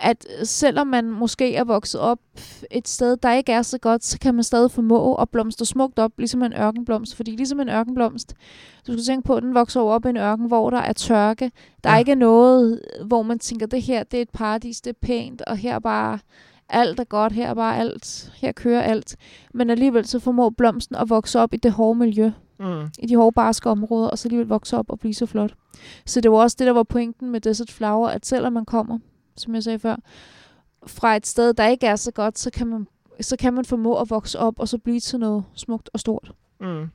at 0.00 0.26
selvom 0.42 0.86
man 0.86 1.10
måske 1.10 1.54
er 1.54 1.64
vokset 1.64 2.00
op 2.00 2.18
et 2.70 2.88
sted, 2.88 3.16
der 3.16 3.32
ikke 3.32 3.52
er 3.52 3.62
så 3.62 3.78
godt, 3.78 4.04
så 4.04 4.18
kan 4.18 4.34
man 4.34 4.44
stadig 4.44 4.70
formå 4.70 5.14
at 5.14 5.30
blomstre 5.30 5.66
smukt 5.66 5.98
op, 5.98 6.12
ligesom 6.18 6.42
en 6.42 6.52
ørkenblomst. 6.52 7.16
Fordi 7.16 7.30
ligesom 7.30 7.60
en 7.60 7.68
ørkenblomst, 7.68 8.34
du 8.86 8.92
skal 8.92 9.04
tænke 9.04 9.26
på, 9.26 9.34
at 9.34 9.42
den 9.42 9.54
vokser 9.54 9.80
op 9.80 10.06
i 10.06 10.08
en 10.08 10.16
ørken, 10.16 10.46
hvor 10.46 10.70
der 10.70 10.78
er 10.78 10.92
tørke. 10.92 11.50
Der 11.84 11.90
ja. 11.90 11.94
er 11.94 11.98
ikke 11.98 12.14
noget, 12.14 12.80
hvor 13.06 13.22
man 13.22 13.38
tænker, 13.38 13.66
det 13.66 13.82
her 13.82 14.02
det 14.02 14.18
er 14.18 14.22
et 14.22 14.30
paradis, 14.30 14.80
det 14.80 14.90
er 14.90 14.98
pænt, 15.06 15.42
og 15.42 15.56
her 15.56 15.74
er 15.74 15.78
bare 15.78 16.18
alt 16.68 17.00
er 17.00 17.04
godt, 17.04 17.32
her 17.32 17.48
er 17.48 17.54
bare 17.54 17.78
alt, 17.78 18.32
her 18.36 18.52
kører 18.52 18.82
alt. 18.82 19.16
Men 19.54 19.70
alligevel 19.70 20.06
så 20.06 20.18
formår 20.18 20.50
blomsten 20.50 20.96
at 20.96 21.10
vokse 21.10 21.40
op 21.40 21.54
i 21.54 21.56
det 21.56 21.72
hårde 21.72 21.98
miljø, 21.98 22.30
Mm. 22.58 22.88
i 22.98 23.06
de 23.06 23.16
hårde 23.16 23.32
barske 23.34 23.70
områder, 23.70 24.08
og 24.08 24.18
så 24.18 24.28
alligevel 24.28 24.48
vokse 24.48 24.76
op 24.76 24.90
og 24.90 24.98
blive 24.98 25.14
så 25.14 25.26
flot. 25.26 25.54
Så 26.06 26.20
det 26.20 26.30
var 26.30 26.36
også 26.36 26.56
det, 26.58 26.66
der 26.66 26.72
var 26.72 26.82
pointen 26.82 27.30
med 27.30 27.40
Desert 27.40 27.70
Flower, 27.70 28.08
at 28.08 28.26
selvom 28.26 28.52
man 28.52 28.64
kommer, 28.64 28.98
som 29.36 29.54
jeg 29.54 29.62
sagde 29.62 29.78
før, 29.78 29.96
fra 30.86 31.16
et 31.16 31.26
sted, 31.26 31.54
der 31.54 31.66
ikke 31.66 31.86
er 31.86 31.96
så 31.96 32.10
godt, 32.10 32.38
så 32.38 32.50
kan 32.50 32.66
man, 32.66 32.86
så 33.20 33.36
kan 33.36 33.54
man 33.54 33.64
formå 33.64 34.00
at 34.00 34.10
vokse 34.10 34.38
op 34.38 34.60
og 34.60 34.68
så 34.68 34.78
blive 34.78 35.00
til 35.00 35.18
noget 35.18 35.44
smukt 35.54 35.90
og 35.92 36.00
stort. 36.00 36.32
Mm. 36.60 36.86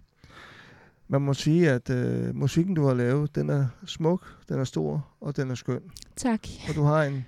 Man 1.07 1.21
må 1.21 1.33
sige, 1.33 1.69
at 1.69 1.89
øh, 1.89 2.35
musikken, 2.35 2.75
du 2.75 2.85
har 2.85 2.93
lavet, 2.93 3.35
den 3.35 3.49
er 3.49 3.67
smuk, 3.85 4.35
den 4.49 4.59
er 4.59 4.63
stor, 4.63 5.07
og 5.21 5.37
den 5.37 5.51
er 5.51 5.55
skøn. 5.55 5.81
Tak. 6.15 6.47
Og 6.69 6.75
du 6.75 6.83
har 6.83 7.03
en, 7.03 7.25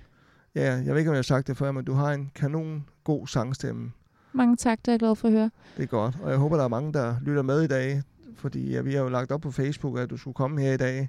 ja, 0.54 0.72
jeg 0.72 0.86
ved 0.86 0.98
ikke, 0.98 1.10
om 1.10 1.14
jeg 1.14 1.18
har 1.18 1.22
sagt 1.22 1.46
det 1.46 1.56
før, 1.56 1.72
men 1.72 1.84
du 1.84 1.92
har 1.92 2.12
en 2.12 2.30
kanon 2.34 2.84
god 3.04 3.26
sangstemme. 3.26 3.92
Mange 4.32 4.56
tak, 4.56 4.78
det 4.78 4.88
er 4.88 4.92
jeg 4.92 4.98
glad 4.98 5.16
for 5.16 5.28
at 5.28 5.34
høre. 5.34 5.50
Det 5.76 5.82
er 5.82 5.86
godt. 5.86 6.18
Og 6.22 6.30
jeg 6.30 6.38
håber, 6.38 6.56
der 6.56 6.64
er 6.64 6.68
mange, 6.68 6.92
der 6.92 7.16
lytter 7.22 7.42
med 7.42 7.62
i 7.62 7.66
dag, 7.66 8.02
fordi 8.36 8.70
ja, 8.70 8.80
vi 8.80 8.94
har 8.94 9.02
jo 9.02 9.08
lagt 9.08 9.32
op 9.32 9.40
på 9.40 9.50
Facebook, 9.50 9.98
at 9.98 10.10
du 10.10 10.16
skulle 10.16 10.34
komme 10.34 10.60
her 10.60 10.72
i 10.72 10.76
dag. 10.76 11.08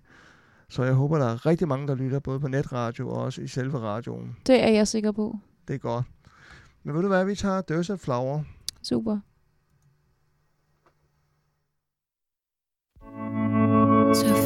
Så 0.69 0.83
jeg 0.83 0.93
håber, 0.93 1.17
der 1.17 1.25
er 1.25 1.45
rigtig 1.45 1.67
mange, 1.67 1.87
der 1.87 1.95
lytter, 1.95 2.19
både 2.19 2.39
på 2.39 2.47
netradio 2.47 3.09
og 3.09 3.21
også 3.21 3.41
i 3.41 3.47
selve 3.47 3.79
radioen. 3.79 4.35
Det 4.47 4.63
er 4.63 4.69
jeg 4.69 4.87
sikker 4.87 5.11
på. 5.11 5.39
Det 5.67 5.73
er 5.73 5.77
godt. 5.77 6.05
Men 6.83 6.95
ved 6.95 7.01
du 7.01 7.07
hvad, 7.07 7.25
vi 7.25 7.35
tager 7.35 7.61
Desert 7.61 7.99
Flower. 7.99 8.43
Super. 8.83 9.19
To 14.15 14.44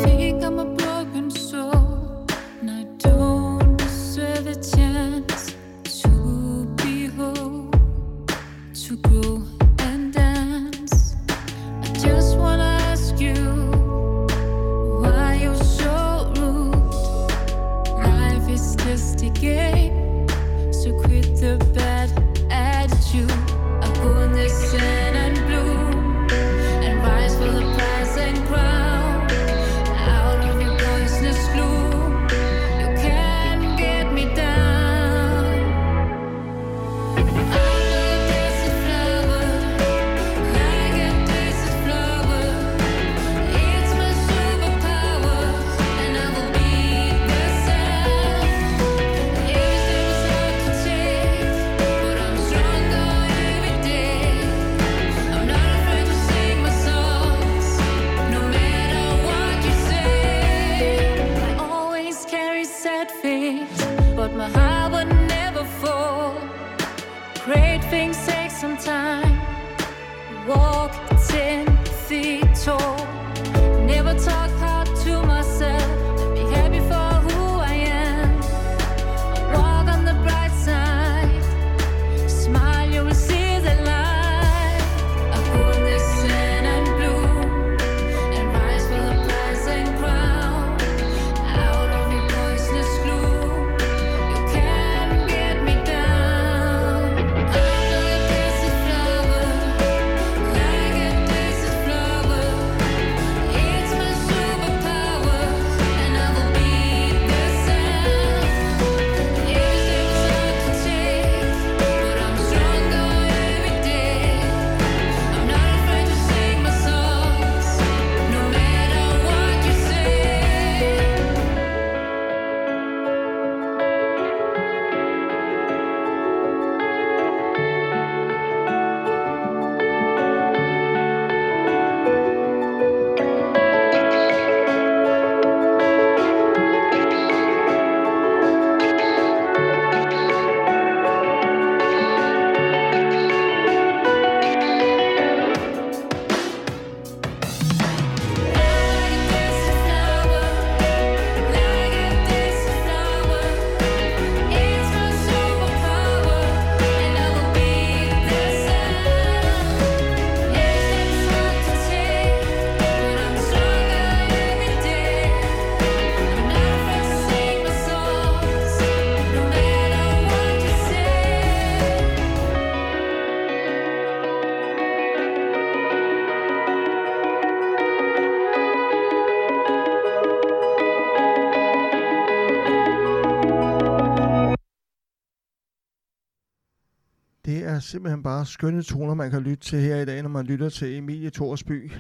simpelthen 187.89 188.24
bare 188.24 188.46
skønne 188.46 188.84
toner, 188.84 189.13
man 189.13 189.31
kan 189.31 189.41
lytte 189.41 189.63
til 189.63 189.79
her 189.79 189.96
i 189.96 190.05
dag, 190.05 190.22
når 190.22 190.29
man 190.29 190.46
lytter 190.46 190.69
til 190.69 190.98
Emilie 190.98 191.29
Thorsby. 191.29 191.91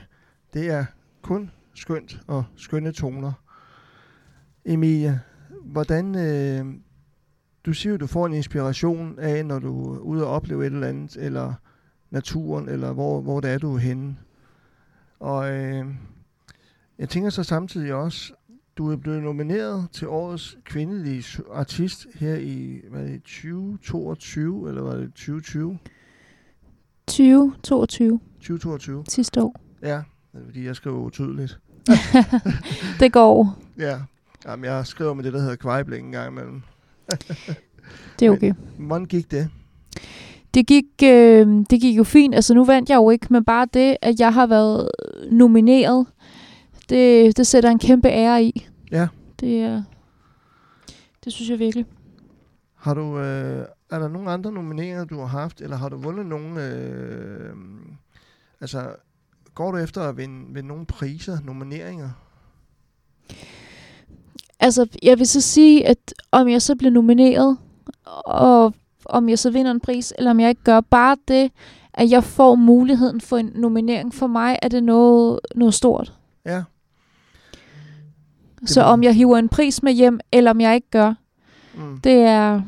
Det 0.53 0.69
er 0.69 0.85
kun 1.21 1.51
skønt 1.73 2.21
og 2.27 2.45
skønne 2.55 2.91
toner. 2.91 3.31
Emilie, 4.65 5.21
hvordan, 5.63 6.15
øh, 6.15 6.73
du 7.65 7.73
siger 7.73 7.91
jo, 7.91 7.97
du 7.97 8.07
får 8.07 8.25
en 8.25 8.33
inspiration 8.33 9.19
af, 9.19 9.45
når 9.45 9.59
du 9.59 9.93
er 9.93 9.99
ude 9.99 10.25
og 10.25 10.31
opleve 10.31 10.67
et 10.67 10.73
eller 10.73 10.87
andet, 10.87 11.17
eller 11.17 11.53
naturen, 12.09 12.69
eller 12.69 12.93
hvor, 12.93 13.21
hvor 13.21 13.39
det 13.39 13.51
er, 13.51 13.57
du 13.57 13.75
er 13.75 13.79
henne. 13.79 14.17
Og 15.19 15.51
øh, 15.53 15.85
jeg 16.99 17.09
tænker 17.09 17.29
så 17.29 17.43
samtidig 17.43 17.93
også, 17.93 18.33
du 18.79 18.91
er 18.91 18.95
blevet 18.95 19.23
nomineret 19.23 19.87
til 19.91 20.07
årets 20.07 20.57
kvindelige 20.63 21.23
artist 21.53 22.07
her 22.15 22.35
i 22.35 22.81
hvad 22.91 23.01
er 23.01 23.05
det, 23.07 23.23
2022, 23.23 24.69
eller 24.69 24.81
var 24.81 24.95
det 24.95 25.13
2020? 25.13 25.77
2022 27.07 28.19
2022, 28.39 29.03
sidste 29.09 29.43
år. 29.43 29.55
ja. 29.83 30.01
Fordi 30.45 30.65
jeg 30.65 30.75
skriver 30.75 30.97
utydeligt. 30.97 31.59
Det 32.99 33.13
går. 33.13 33.57
Ja. 33.79 33.99
Jamen, 34.45 34.65
jeg 34.65 34.87
skriver 34.87 35.13
med 35.13 35.23
det, 35.23 35.33
der 35.33 35.39
hedder 35.39 35.55
kvejbling 35.55 36.05
en 36.05 36.11
gang 36.11 36.31
imellem. 36.31 36.61
Det 38.19 38.25
er 38.25 38.29
okay. 38.31 38.53
Hvordan 38.77 39.05
gik 39.05 39.31
det? 39.31 39.49
Det 40.53 40.67
gik, 40.67 40.85
øh, 41.03 41.47
det 41.69 41.81
gik 41.81 41.97
jo 41.97 42.03
fint. 42.03 42.35
Altså 42.35 42.53
nu 42.53 42.65
vandt 42.65 42.89
jeg 42.89 42.95
jo 42.95 43.09
ikke, 43.09 43.27
men 43.29 43.43
bare 43.45 43.67
det, 43.73 43.97
at 44.01 44.19
jeg 44.19 44.33
har 44.33 44.47
været 44.47 44.89
nomineret, 45.31 46.05
det, 46.89 47.37
det 47.37 47.47
sætter 47.47 47.69
en 47.69 47.79
kæmpe 47.79 48.07
ære 48.07 48.43
i. 48.43 48.68
Ja. 48.91 49.07
Det 49.39 49.61
er, 49.61 49.83
det 51.23 51.33
synes 51.33 51.49
jeg 51.49 51.59
virkelig. 51.59 51.85
Har 52.75 52.93
du, 52.93 53.19
øh, 53.19 53.65
er 53.89 53.99
der 53.99 54.07
nogle 54.07 54.31
andre 54.31 54.51
nomineringer, 54.51 55.05
du 55.05 55.19
har 55.19 55.25
haft, 55.25 55.61
eller 55.61 55.77
har 55.77 55.89
du 55.89 55.97
vundet 55.97 56.25
nogle, 56.25 56.65
øh, 56.65 57.53
altså, 58.61 58.95
går 59.55 59.71
du 59.71 59.77
efter 59.77 60.01
at 60.01 60.17
vinde, 60.17 60.53
vinde 60.53 60.67
nogle 60.67 60.85
priser, 60.85 61.37
nomineringer? 61.43 62.09
Altså, 64.59 64.87
jeg 65.03 65.19
vil 65.19 65.27
så 65.27 65.41
sige, 65.41 65.87
at 65.87 66.13
om 66.31 66.49
jeg 66.49 66.61
så 66.61 66.75
bliver 66.75 66.91
nomineret, 66.91 67.57
og 68.25 68.73
om 69.05 69.29
jeg 69.29 69.39
så 69.39 69.51
vinder 69.51 69.71
en 69.71 69.79
pris, 69.79 70.13
eller 70.17 70.31
om 70.31 70.39
jeg 70.39 70.49
ikke 70.49 70.63
gør, 70.63 70.81
bare 70.81 71.17
det, 71.27 71.51
at 71.93 72.11
jeg 72.11 72.23
får 72.23 72.55
muligheden 72.55 73.21
for 73.21 73.37
en 73.37 73.51
nominering, 73.55 74.13
for 74.13 74.27
mig 74.27 74.59
er 74.61 74.67
det 74.67 74.83
noget, 74.83 75.39
noget 75.55 75.73
stort. 75.73 76.13
Ja, 76.45 76.63
Så 78.65 78.81
om 78.81 79.03
jeg 79.03 79.15
hiver 79.15 79.37
en 79.37 79.49
pris 79.49 79.83
med 79.83 79.93
hjem, 79.93 80.19
eller 80.31 80.51
om 80.51 80.61
jeg 80.61 80.75
ikke 80.75 80.89
gør, 80.91 81.13
mm. 81.77 81.99
det 82.03 82.13
er, 82.13 82.61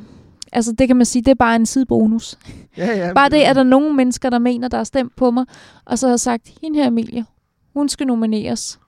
altså 0.52 0.72
det 0.72 0.88
kan 0.88 0.96
man 0.98 1.06
sige, 1.06 1.22
det 1.22 1.32
er 1.32 1.36
bare 1.36 1.56
en 1.56 1.66
sidebonus. 1.66 2.38
ja, 2.78 3.08
ja. 3.08 3.14
Bare 3.14 3.30
det, 3.30 3.38
at 3.42 3.56
der 3.56 3.62
er 3.62 3.66
nogle 3.66 3.96
mennesker, 3.96 4.30
der 4.30 4.40
mener, 4.40 4.68
der 4.68 4.78
har 4.78 4.84
stemt 4.84 5.16
på 5.16 5.32
mig, 5.32 5.46
og 5.86 6.00
så 6.00 6.10
har 6.10 6.18
sagt, 6.18 6.52
hende 6.62 6.80
her 6.80 6.88
Emilie, 6.88 7.26
hun 7.74 7.90
skal 7.90 8.08
nomineres. 8.08 8.80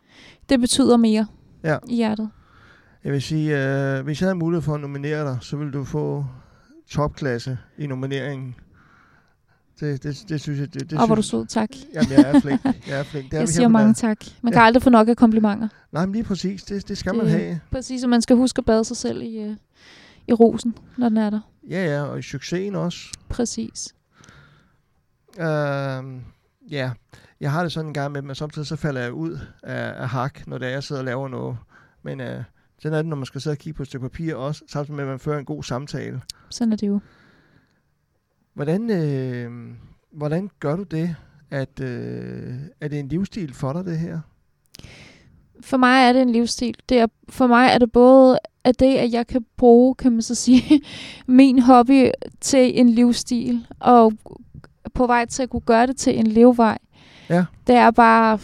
Det 0.50 0.60
betyder 0.60 0.98
mere 0.98 1.26
Ja. 1.64 1.78
i 1.90 1.96
hjertet. 1.96 2.30
Jeg 3.04 3.12
vil 3.12 3.22
sige, 3.22 3.58
øh, 3.98 4.04
hvis 4.04 4.22
jeg 4.22 4.28
havde 4.28 4.36
mulighed 4.40 4.62
for 4.62 4.74
at 4.74 4.82
nominere 4.82 5.26
dig, 5.26 5.38
så 5.42 5.58
ville 5.58 5.74
du 5.74 5.84
få 5.84 6.26
topklasse 6.90 7.58
i 7.78 7.88
nomineringen. 7.88 8.56
Det, 9.84 10.04
det, 10.04 10.26
det 10.30 10.42
synes 10.42 10.60
jeg... 10.60 10.74
Det, 10.74 10.90
det 10.90 11.00
og 11.00 11.06
hvor 11.06 11.16
du 11.16 11.22
sød, 11.22 11.46
tak. 11.46 11.70
Jamen, 11.94 12.12
jeg 12.12 12.20
er 12.36 12.40
flink. 12.40 12.62
Jeg 12.88 13.00
er 13.00 13.04
flink. 13.04 13.26
Det 13.26 13.34
er 13.34 13.40
Jeg 13.42 13.50
siger 13.50 13.68
mange 13.68 13.88
nær. 13.88 13.94
tak. 13.94 14.18
Man 14.42 14.54
Ja. 14.54 14.60
kan 14.60 14.66
aldrig 14.66 14.84
få 14.84 14.90
nok 14.90 15.08
af 15.10 15.18
komplimenter. 15.18 15.68
Nej, 15.92 16.06
men 16.06 16.14
lige 16.14 16.24
præcis. 16.24 16.64
Det, 16.64 16.88
det 16.88 16.98
skal 16.98 17.14
Det- 17.14 17.24
man 17.24 17.28
have. 17.28 17.60
Præcis, 17.72 18.04
og 18.04 18.10
man 18.10 18.22
skal 18.22 18.36
huske 18.36 18.60
at 18.60 18.66
bade 18.66 18.84
sig 18.84 18.98
selv 18.98 19.22
i, 19.22 19.38
øh, 19.38 19.56
i 20.28 20.34
rosen, 20.34 20.78
når 20.98 21.10
den 21.10 21.18
er 21.18 21.30
der. 21.30 21.40
Ja, 21.70 21.86
ja, 21.86 22.02
og 22.04 22.20
i 22.20 22.22
succesen 22.22 22.76
også. 22.76 23.00
Præcis. 23.30 23.96
Øh, 25.40 26.04
ja, 26.72 26.92
jeg 27.40 27.52
har 27.52 27.64
det 27.64 27.72
sådan 27.72 27.88
en 27.88 27.94
gang 27.94 28.12
med, 28.12 28.30
at 28.30 28.38
samtidig 28.38 28.68
så 28.68 28.76
falder 28.76 29.02
jeg 29.02 29.14
ud 29.14 29.38
af, 29.64 30.02
af 30.02 30.10
hak, 30.10 30.48
når 30.48 30.58
det 30.58 30.68
er, 30.68 30.72
jeg 30.72 30.84
sidder 30.84 31.02
og 31.02 31.06
laver 31.06 31.28
noget. 31.28 31.58
Men 32.04 32.22
øh, 32.22 32.44
sådan 32.80 32.94
er 32.98 33.02
det, 33.02 33.10
når 33.10 33.16
man 33.16 33.26
skal 33.26 33.42
sidde 33.42 33.54
og 33.54 33.58
kigge 33.58 33.78
på 33.78 33.84
et 33.84 33.88
stykke 33.88 34.10
papir 34.10 34.36
også, 34.36 34.64
samtidig 34.70 34.96
med, 34.96 35.04
at 35.04 35.10
man 35.10 35.20
fører 35.20 35.40
en 35.40 35.46
god 35.46 35.64
samtale. 35.64 36.22
Sådan 36.50 36.72
er 36.74 36.78
det 36.78 36.88
jo. 36.88 37.00
Hvordan, 38.54 38.90
øh, 38.90 39.52
hvordan 40.12 40.50
gør 40.60 40.76
du 40.76 40.84
det? 40.84 41.16
At, 41.52 41.80
øh, 41.80 42.54
er 42.82 42.88
det 42.88 43.00
en 43.00 43.08
livsstil 43.08 43.54
for 43.54 43.74
dig, 43.74 43.86
det 43.86 44.00
her? 44.00 44.20
For 45.62 45.78
mig 45.78 46.08
er 46.08 46.14
det 46.14 46.22
en 46.22 46.30
livsstil. 46.30 46.76
Det 46.90 47.00
er, 47.00 47.08
for 47.30 47.48
mig 47.48 47.70
er 47.74 47.78
det 47.78 47.92
både 47.92 48.40
at 48.64 48.80
det, 48.80 48.96
at 48.96 49.12
jeg 49.12 49.28
kan 49.28 49.46
bruge, 49.58 49.96
kan 49.96 50.12
man 50.12 50.22
så 50.22 50.36
sige, 50.36 50.82
min 51.28 51.60
hobby 51.60 52.10
til 52.42 52.80
en 52.80 52.90
livsstil, 52.90 53.68
og 53.80 54.14
på 54.94 55.08
vej 55.08 55.26
til 55.26 55.44
at 55.44 55.50
kunne 55.50 55.62
gøre 55.62 55.88
det 55.88 55.98
til 55.98 56.20
en 56.20 56.28
levevej. 56.28 56.78
Ja. 57.30 57.46
Det 57.68 57.76
er 57.76 57.92
bare, 57.92 58.40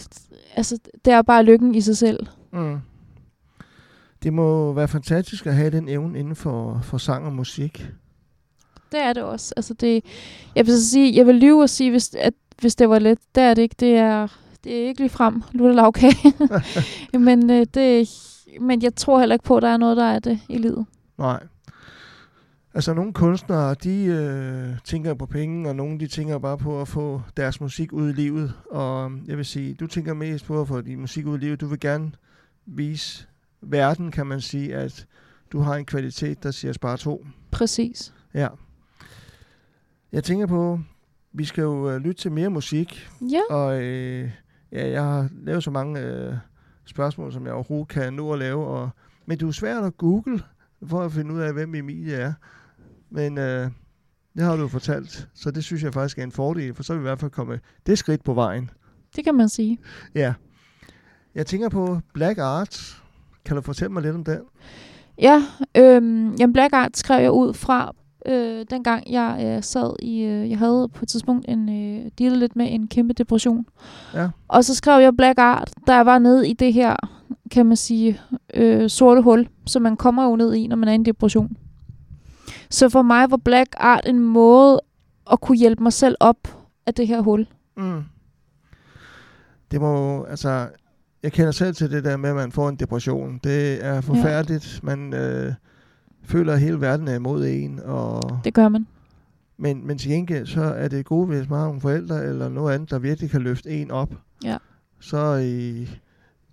altså, 0.56 0.78
det 1.06 1.14
er 1.14 1.22
bare 1.22 1.44
lykken 1.44 1.76
i 1.76 1.82
sig 1.82 1.98
selv. 1.98 2.28
Mm. 2.54 2.78
Det 4.24 4.34
må 4.34 4.74
være 4.74 4.88
fantastisk 4.88 5.46
at 5.46 5.56
have 5.56 5.70
den 5.70 5.90
evne 5.90 6.20
inden 6.20 6.36
for, 6.36 6.80
for 6.84 6.98
sang 6.98 7.26
og 7.26 7.34
musik. 7.34 7.92
Det 8.92 9.00
er 9.00 9.14
det 9.14 9.24
også. 9.24 9.54
Altså 9.58 9.74
det, 9.74 10.06
jeg 10.56 10.66
vil 10.66 10.74
så 10.74 10.90
sige, 10.90 11.16
jeg 11.16 11.26
vil 11.26 11.36
lyve 11.36 11.62
og 11.62 11.70
sige, 11.70 11.92
hvis, 11.92 12.16
at, 12.16 12.34
hvis 12.62 12.76
det 12.76 12.90
var 12.90 13.00
let. 13.00 13.18
Det 13.36 13.44
er 13.44 13.54
det 13.54 13.62
ikke. 13.62 13.76
Det 13.80 13.96
er, 13.96 14.28
det 14.64 14.82
er 14.82 14.88
ikke 14.88 15.02
lige 15.02 15.10
frem. 15.10 15.44
Lutte 15.52 15.76
lavkage. 15.76 16.34
men, 17.28 17.50
øh, 17.50 17.66
det, 17.74 18.10
men 18.62 18.82
jeg 18.82 18.96
tror 18.96 19.20
heller 19.20 19.36
ikke 19.36 19.46
på, 19.46 19.58
at 19.58 19.64
der 19.64 19.70
er 19.70 19.78
noget, 19.78 19.98
der 19.98 20.06
er 20.06 20.20
det 20.20 20.40
i 20.50 20.58
livet. 20.58 20.86
Nej. 21.18 21.44
Altså 22.74 22.94
nogle 22.94 23.14
kunstnere, 23.14 23.74
de 23.74 24.04
øh, 24.04 24.80
tænker 24.84 25.14
på 25.14 25.26
penge, 25.26 25.70
og 25.70 25.76
nogle 25.76 26.00
de 26.00 26.08
tænker 26.08 26.40
bare 26.40 26.58
på 26.58 26.82
at 26.82 26.88
få 26.88 27.22
deres 27.38 27.62
musik 27.62 27.94
ud 27.94 28.10
i 28.10 28.14
livet. 28.14 28.54
Og 28.72 29.12
jeg 29.28 29.38
vil 29.38 29.46
sige, 29.46 29.74
du 29.74 29.88
tænker 29.88 30.14
mest 30.14 30.46
på 30.46 30.62
at 30.62 30.68
få 30.68 30.82
din 30.82 31.00
musik 31.00 31.26
ud 31.26 31.38
i 31.38 31.40
livet. 31.40 31.62
Du 31.62 31.68
vil 31.68 31.80
gerne 31.80 32.12
vise 32.66 33.28
verden, 33.62 34.12
kan 34.12 34.28
man 34.28 34.42
sige, 34.42 34.76
at 34.76 35.06
du 35.52 35.60
har 35.60 35.76
en 35.76 35.86
kvalitet, 35.86 36.44
der 36.44 36.52
siger 36.52 36.74
spare 36.74 36.98
to. 36.98 37.26
Præcis. 37.52 38.14
Ja. 38.34 38.48
Jeg 40.12 40.24
tænker 40.24 40.46
på, 40.48 40.80
vi 41.34 41.46
skal 41.46 41.62
jo 41.62 41.90
øh, 41.90 41.98
lytte 41.98 42.22
til 42.22 42.32
mere 42.32 42.50
musik, 42.50 43.10
Ja, 43.22 43.56
og 43.56 43.82
øh, 43.84 44.32
ja, 44.72 44.90
jeg 44.90 45.04
har 45.04 45.30
lavet 45.44 45.64
så 45.64 45.72
mange 45.72 46.00
øh, 46.02 46.34
spørgsmål, 46.86 47.34
som 47.34 47.46
jeg 47.46 47.54
overhovedet 47.54 47.88
kan 47.88 48.14
nå 48.14 48.34
at 48.34 48.40
lave. 48.40 48.66
Og, 48.68 48.90
men 49.26 49.38
du 49.38 49.48
er 49.48 49.52
svært 49.52 49.84
at 49.84 49.98
google, 49.98 50.42
for 50.88 51.02
at 51.02 51.12
finde 51.12 51.34
ud 51.34 51.40
af, 51.40 51.54
hvem 51.54 51.76
Emilie 51.76 52.16
er. 52.16 52.34
Men 53.10 53.38
øh, 53.38 53.70
det 54.36 54.44
har 54.44 54.56
du 54.56 54.62
jo 54.62 54.68
fortalt, 54.68 55.28
så 55.34 55.52
det 55.52 55.64
synes 55.64 55.84
jeg 55.84 55.94
faktisk 55.94 56.18
er 56.18 56.24
en 56.24 56.32
fordel, 56.32 56.74
for 56.76 56.84
så 56.84 56.94
er 56.94 56.98
vi 56.98 57.02
i 57.02 57.08
hvert 57.08 57.20
fald 57.20 57.32
kommet 57.32 57.60
det 57.86 57.98
skridt 57.98 58.24
på 58.24 58.34
vejen. 58.34 58.70
det 59.16 59.24
kan 59.24 59.36
man 59.36 59.50
sige. 59.50 59.78
Ja. 60.16 60.34
Jeg 61.36 61.46
tænker 61.46 61.70
på 61.70 62.00
Black 62.14 62.40
Arts. 62.40 63.04
Kan 63.46 63.56
du 63.56 63.62
fortælle 63.62 63.94
mig 63.94 64.04
lidt 64.04 64.16
om 64.16 64.24
den? 64.24 64.40
Ja, 65.18 65.44
øhm, 65.78 66.36
jamen 66.36 66.54
Black 66.54 66.74
Art 66.74 66.98
skrev 66.98 67.22
jeg 67.22 67.32
ud 67.32 67.54
fra, 67.54 67.96
øh, 68.26 68.66
dengang 68.70 69.12
jeg 69.12 69.42
øh, 69.46 69.64
sad 69.64 69.96
i, 70.02 70.22
øh, 70.22 70.50
jeg 70.50 70.58
havde 70.58 70.90
på 70.94 71.00
et 71.06 71.10
tidspunkt 71.10 71.46
en, 71.48 71.70
øh, 71.70 72.12
dealet 72.20 72.38
lidt 72.38 72.56
med 72.56 72.68
en 72.70 72.88
kæmpe 72.88 73.14
depression. 73.14 73.66
Ja. 74.14 74.30
Og 74.48 74.66
så 74.66 74.76
skrev 74.76 75.02
jeg 75.02 75.18
Black 75.18 75.40
Art, 75.40 75.72
da 75.88 75.96
jeg 75.96 76.06
var 76.06 76.20
nede 76.20 76.50
i 76.50 76.54
det 76.54 76.74
her, 76.74 76.96
kan 77.52 77.66
man 77.66 77.78
sige, 77.78 78.22
øh, 78.54 78.90
sorte 78.90 79.22
hul, 79.22 79.48
som 79.66 79.82
man 79.82 79.98
kommer 79.98 80.30
jo 80.30 80.36
ned 80.36 80.54
i, 80.54 80.68
når 80.68 80.76
man 80.76 80.88
er 80.90 80.92
i 80.92 80.96
en 80.96 81.06
depression. 81.06 81.58
Så 82.70 82.90
for 82.90 83.02
mig 83.02 83.32
var 83.32 83.38
Black 83.38 83.76
Art 83.78 84.06
en 84.08 84.20
måde 84.20 84.82
at 85.32 85.42
kunne 85.42 85.58
hjælpe 85.58 85.84
mig 85.84 85.94
selv 85.94 86.16
op 86.20 86.48
af 86.86 86.94
det 86.94 87.08
her 87.08 87.22
hul. 87.22 87.48
Mm. 87.78 88.04
Det 89.72 89.82
må, 89.82 90.24
altså, 90.24 90.68
jeg 91.24 91.32
kender 91.32 91.52
selv 91.52 91.76
til 91.76 91.92
det 91.92 92.04
der 92.04 92.18
med, 92.18 92.30
at 92.30 92.36
man 92.36 92.52
får 92.52 92.70
en 92.70 92.76
depression. 92.76 93.40
Det 93.44 93.86
er 93.86 94.02
forfærdeligt. 94.02 94.80
Ja. 94.84 94.96
Man 94.96 95.14
øh, 95.14 95.54
føler, 96.30 96.54
at 96.54 96.60
hele 96.60 96.82
verden 96.82 97.08
er 97.08 97.16
imod 97.16 97.46
en. 97.48 97.80
Og, 97.80 98.40
Det 98.44 98.54
gør 98.54 98.70
man. 98.70 98.88
men, 99.58 99.88
men 99.88 99.98
til 99.98 100.12
gengæld, 100.12 100.46
så 100.48 100.62
er 100.64 100.88
det 100.88 101.06
gode, 101.06 101.28
hvis 101.28 101.50
man 101.50 101.60
har 101.60 101.66
nogle 101.66 101.82
forældre 101.82 102.24
eller 102.26 102.50
noget 102.50 102.74
andet, 102.74 102.90
der 102.90 103.00
virkelig 103.00 103.30
kan 103.30 103.42
løfte 103.42 103.70
en 103.70 103.92
op. 103.92 104.14
Ja. 104.44 104.58
Så 105.00 105.18
øh, 105.18 105.96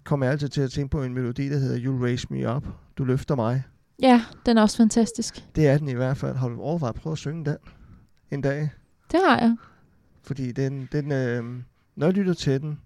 kommer 0.05 0.27
jeg 0.27 0.33
altid 0.33 0.49
til 0.49 0.61
at 0.61 0.71
tænke 0.71 0.91
på 0.91 1.03
en 1.03 1.15
melodi, 1.15 1.49
der 1.49 1.59
hedder 1.59 1.81
You 1.85 2.03
Raise 2.03 2.27
Me 2.31 2.55
Up. 2.57 2.65
Du 2.99 3.05
løfter 3.05 3.35
mig. 3.37 3.63
Ja, 4.03 4.23
den 4.47 4.59
er 4.59 4.63
også 4.63 4.77
fantastisk. 4.77 5.47
Det 5.57 5.67
er 5.69 5.79
den 5.79 5.89
i 5.89 5.95
hvert 5.95 6.17
fald. 6.17 6.37
Har 6.37 6.49
du 6.49 6.61
overvejet 6.61 6.95
at 6.95 7.01
prøve 7.01 7.13
at 7.13 7.19
synge 7.19 7.45
den 7.45 7.57
en 8.31 8.41
dag? 8.41 8.71
Det 9.13 9.21
har 9.29 9.39
jeg. 9.39 9.57
Fordi 10.23 10.53
den, 10.53 10.89
den 10.93 11.13
øh, 11.13 11.45
når 11.97 12.07
jeg 12.07 12.15
lytter 12.15 12.35
til 12.35 12.61
den, 12.61 12.79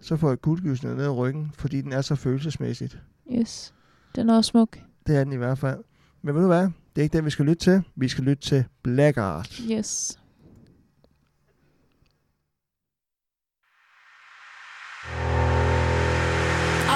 så 0.00 0.16
får 0.16 0.28
jeg 0.28 0.40
guldgysene 0.40 0.94
ned 0.96 1.04
i 1.04 1.08
ryggen, 1.08 1.50
fordi 1.58 1.80
den 1.80 1.92
er 1.92 2.00
så 2.00 2.14
følelsesmæssigt. 2.14 2.98
Yes. 3.32 3.74
Den 4.16 4.30
er 4.30 4.36
også 4.36 4.48
smuk. 4.48 4.78
Det 5.06 5.16
er 5.16 5.24
den 5.24 5.32
i 5.32 5.36
hvert 5.36 5.58
fald. 5.58 5.78
Men 6.24 6.34
ved 6.34 6.42
du 6.42 6.46
hvad? 6.46 6.62
Det 6.62 6.98
er 6.98 7.02
ikke 7.02 7.16
det, 7.16 7.24
vi 7.24 7.30
skal 7.30 7.44
lytte 7.44 7.64
til. 7.64 7.82
Vi 7.96 8.08
skal 8.08 8.24
lytte 8.24 8.42
til 8.42 8.64
Blackguard. 8.82 9.48
Yes. 9.72 10.18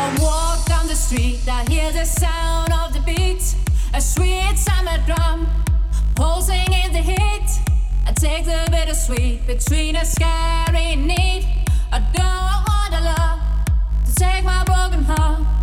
I 0.01 0.05
walk 0.25 0.61
down 0.73 0.87
the 0.93 0.99
street, 1.07 1.41
I 1.59 1.61
hear 1.73 1.91
the 2.01 2.07
sound 2.23 2.71
of 2.83 2.89
the 2.97 3.03
beat, 3.11 3.43
a 3.99 4.01
sweet 4.01 4.57
summer 4.69 4.97
drum 5.09 5.39
pulsing 6.17 6.71
in 6.83 6.91
the 6.97 7.05
heat. 7.13 7.49
I 8.09 8.13
take 8.27 8.45
the 8.53 8.61
bittersweet 8.77 9.39
between 9.47 9.97
a 9.97 10.05
scary 10.17 10.91
need. 11.11 11.43
I 11.97 11.99
don't 12.19 12.61
want 12.69 12.93
a 13.01 13.03
love 13.13 13.41
to 14.07 14.11
take 14.25 14.43
my 14.53 14.61
broken 14.65 15.05
heart. 15.05 15.58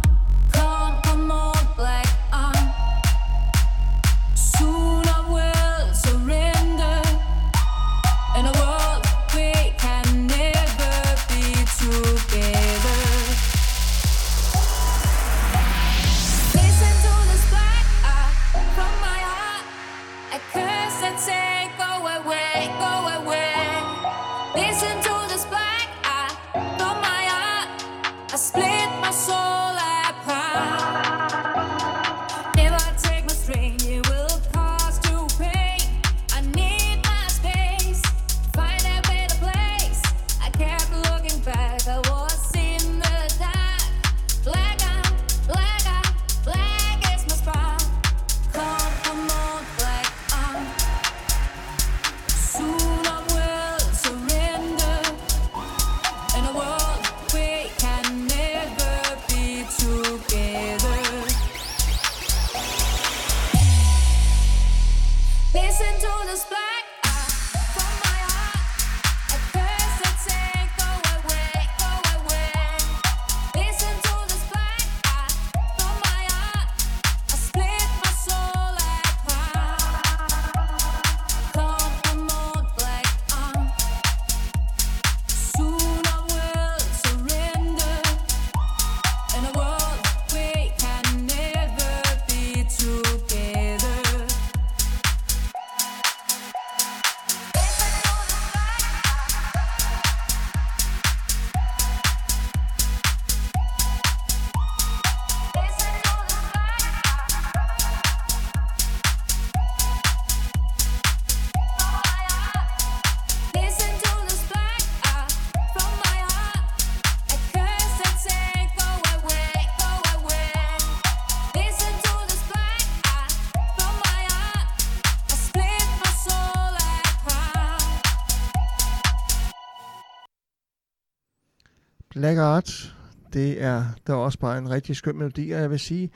Art, 132.41 132.95
det 133.34 133.63
er 133.63 133.84
der 134.08 134.13
er 134.13 134.17
også 134.17 134.39
bare 134.39 134.58
en 134.58 134.69
rigtig 134.69 134.95
skøn 134.95 135.17
melodi, 135.17 135.52
og 135.52 135.62
jeg 135.62 135.71
vil 135.71 135.80
sige, 135.80 136.10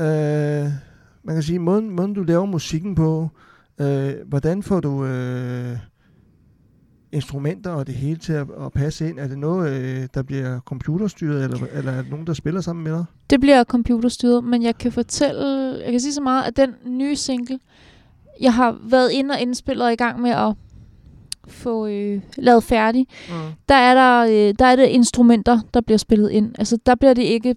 øh, 0.00 0.66
man 1.22 1.34
kan 1.34 1.42
sige, 1.42 1.58
måden, 1.58 1.90
måden 1.90 2.14
du 2.14 2.22
laver 2.22 2.44
musikken 2.44 2.94
på, 2.94 3.28
øh, 3.80 4.14
hvordan 4.26 4.62
får 4.62 4.80
du 4.80 5.04
øh, 5.04 5.76
instrumenter 7.12 7.70
og 7.70 7.86
det 7.86 7.94
hele 7.94 8.16
til 8.16 8.32
at, 8.32 8.46
at 8.60 8.72
passe 8.72 9.08
ind? 9.08 9.18
Er 9.18 9.28
det 9.28 9.38
noget, 9.38 9.72
øh, 9.72 10.08
der 10.14 10.22
bliver 10.22 10.60
computerstyret, 10.60 11.44
eller, 11.44 11.66
eller 11.72 11.92
er 11.92 12.02
det 12.02 12.10
nogen, 12.10 12.26
der 12.26 12.32
spiller 12.32 12.60
sammen 12.60 12.84
med 12.84 12.92
dig? 12.92 13.04
Det 13.30 13.40
bliver 13.40 13.64
computerstyret, 13.64 14.44
men 14.44 14.62
jeg 14.62 14.78
kan 14.78 14.92
fortælle, 14.92 15.46
jeg 15.84 15.90
kan 15.90 16.00
sige 16.00 16.12
så 16.12 16.20
meget, 16.20 16.44
at 16.44 16.56
den 16.56 16.74
nye 16.86 17.16
single, 17.16 17.58
jeg 18.40 18.54
har 18.54 18.78
været 18.82 19.10
inde 19.10 19.32
og 19.32 19.40
indspillet 19.40 19.86
og 19.86 19.92
i 19.92 19.96
gang 19.96 20.20
med 20.20 20.30
at 20.30 20.54
få 21.48 21.86
øh, 21.86 22.20
lavet 22.36 22.64
færdig, 22.64 23.06
Mm. 23.28 23.34
der 23.68 23.74
er 23.74 23.94
der, 23.94 24.24
øh, 24.48 24.54
der 24.58 24.66
er 24.66 24.76
det 24.76 24.86
instrumenter, 24.86 25.60
der 25.74 25.80
bliver 25.80 25.98
spillet 25.98 26.30
ind. 26.30 26.54
Altså 26.58 26.78
der 26.86 26.94
bliver 26.94 27.14
det 27.14 27.22
ikke, 27.22 27.56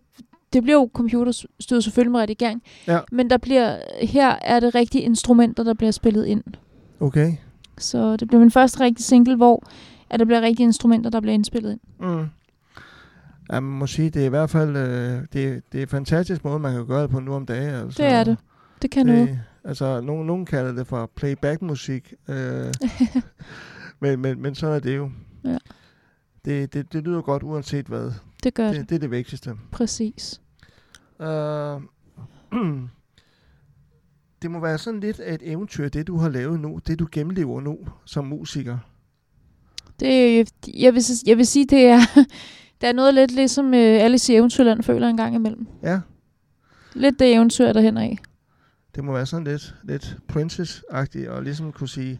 det 0.54 0.64
bliver 0.64 0.78
jo 0.80 0.90
computerstyret 0.94 1.84
selvfølgelig 1.84 2.12
med 2.12 2.20
redigering, 2.20 2.62
Ja. 2.88 3.00
men 3.12 3.30
der 3.30 3.38
bliver, 3.38 3.76
her 4.02 4.36
er 4.42 4.60
det 4.60 4.76
rigtige 4.76 5.02
instrumenter, 5.04 5.64
der 5.64 5.74
bliver 5.74 5.92
spillet 5.92 6.26
ind. 6.26 6.44
Okay. 7.00 7.34
Så 7.78 8.18
det 8.18 8.28
bliver 8.28 8.40
min 8.40 8.52
første 8.52 8.80
rigtige 8.80 9.04
single, 9.06 9.36
hvor 9.36 9.64
at 10.10 10.20
der 10.20 10.26
bliver 10.26 10.42
rigtige 10.42 10.64
instrumenter, 10.66 11.10
der 11.10 11.20
bliver 11.22 11.34
indspillet 11.34 11.72
ind. 11.72 11.80
Mm. 12.00 12.26
Ja, 13.52 13.60
man 13.60 13.64
må 13.80 13.88
sige, 13.88 14.10
det 14.10 14.22
er 14.22 14.26
i 14.26 14.30
hvert 14.30 14.50
fald 14.50 14.76
øh, 14.78 15.20
det, 15.34 15.62
det 15.72 15.78
er 15.78 15.82
en 15.82 15.88
fantastisk 15.88 16.44
måde, 16.46 16.60
man 16.60 16.74
kan 16.74 16.88
gøre 16.88 17.02
det 17.04 17.10
på 17.10 17.20
nu 17.20 17.34
om 17.34 17.46
dagen. 17.46 17.70
Altså. 17.76 18.04
Det 18.04 18.12
er 18.12 18.24
det. 18.24 18.38
Det 18.82 18.92
kan 18.92 19.06
noget. 19.06 19.28
Det, 19.28 19.40
altså, 19.64 20.02
nogen, 20.02 20.28
nogen 20.28 20.46
kalder 20.46 20.72
det 20.72 20.88
for 20.88 21.12
playback-musik. 21.16 22.14
Øh, 22.30 22.36
men, 24.02 24.20
men, 24.20 24.42
men 24.42 24.56
sådan 24.56 24.76
er 24.76 24.80
det 24.80 24.98
jo. 24.98 25.12
Ja. 25.44 25.58
Det, 26.46 26.74
det, 26.74 26.94
det 26.94 27.04
lyder 27.04 27.22
godt, 27.22 27.44
uanset 27.44 27.86
hvad. 27.86 28.12
Det 28.44 28.54
gør 28.54 28.68
det. 28.68 28.76
Det, 28.76 28.90
det 28.90 28.96
er 28.96 29.00
det 29.00 29.12
vigtigste. 29.12 29.54
Præcis. 29.72 30.42
Uh, 31.20 31.26
det 34.42 34.52
må 34.52 34.60
være 34.60 34.78
sådan 34.78 35.00
lidt 35.00 35.20
af 35.20 35.34
et 35.34 35.42
eventyr, 35.52 35.90
det 35.90 36.08
du 36.08 36.18
har 36.18 36.30
lavet 36.30 36.60
nu, 36.60 36.80
det 36.88 37.00
du 37.00 37.08
gennemlever 37.12 37.62
nu 37.62 37.78
som 38.06 38.26
musiker. 38.26 38.78
Det, 40.00 40.38
jeg, 40.74 40.94
vil, 40.94 41.04
jeg 41.26 41.38
vil 41.38 41.48
sige, 41.48 41.66
det 41.66 41.86
er, 41.86 42.00
det 42.82 42.90
er 42.90 42.94
noget 42.94 43.14
lidt 43.14 43.32
ligesom 43.32 43.66
uh, 43.66 43.74
Alice 43.74 44.34
i 44.34 44.36
Eventyrland 44.36 44.84
føler 44.84 45.08
en 45.08 45.18
gang 45.18 45.36
imellem. 45.36 45.68
Ja, 45.84 46.00
Lidt 46.94 47.20
det 47.20 47.34
eventyr, 47.34 47.74
der 47.74 47.82
hen 47.82 47.98
af. 47.98 48.18
det 48.96 49.04
må 49.04 49.14
være 49.14 49.26
sådan 49.26 49.44
lidt, 49.48 49.76
lidt 49.84 50.18
princess-agtigt, 50.28 51.30
og 51.30 51.44
ligesom 51.44 51.72
kunne 51.72 51.90
sige, 51.90 52.20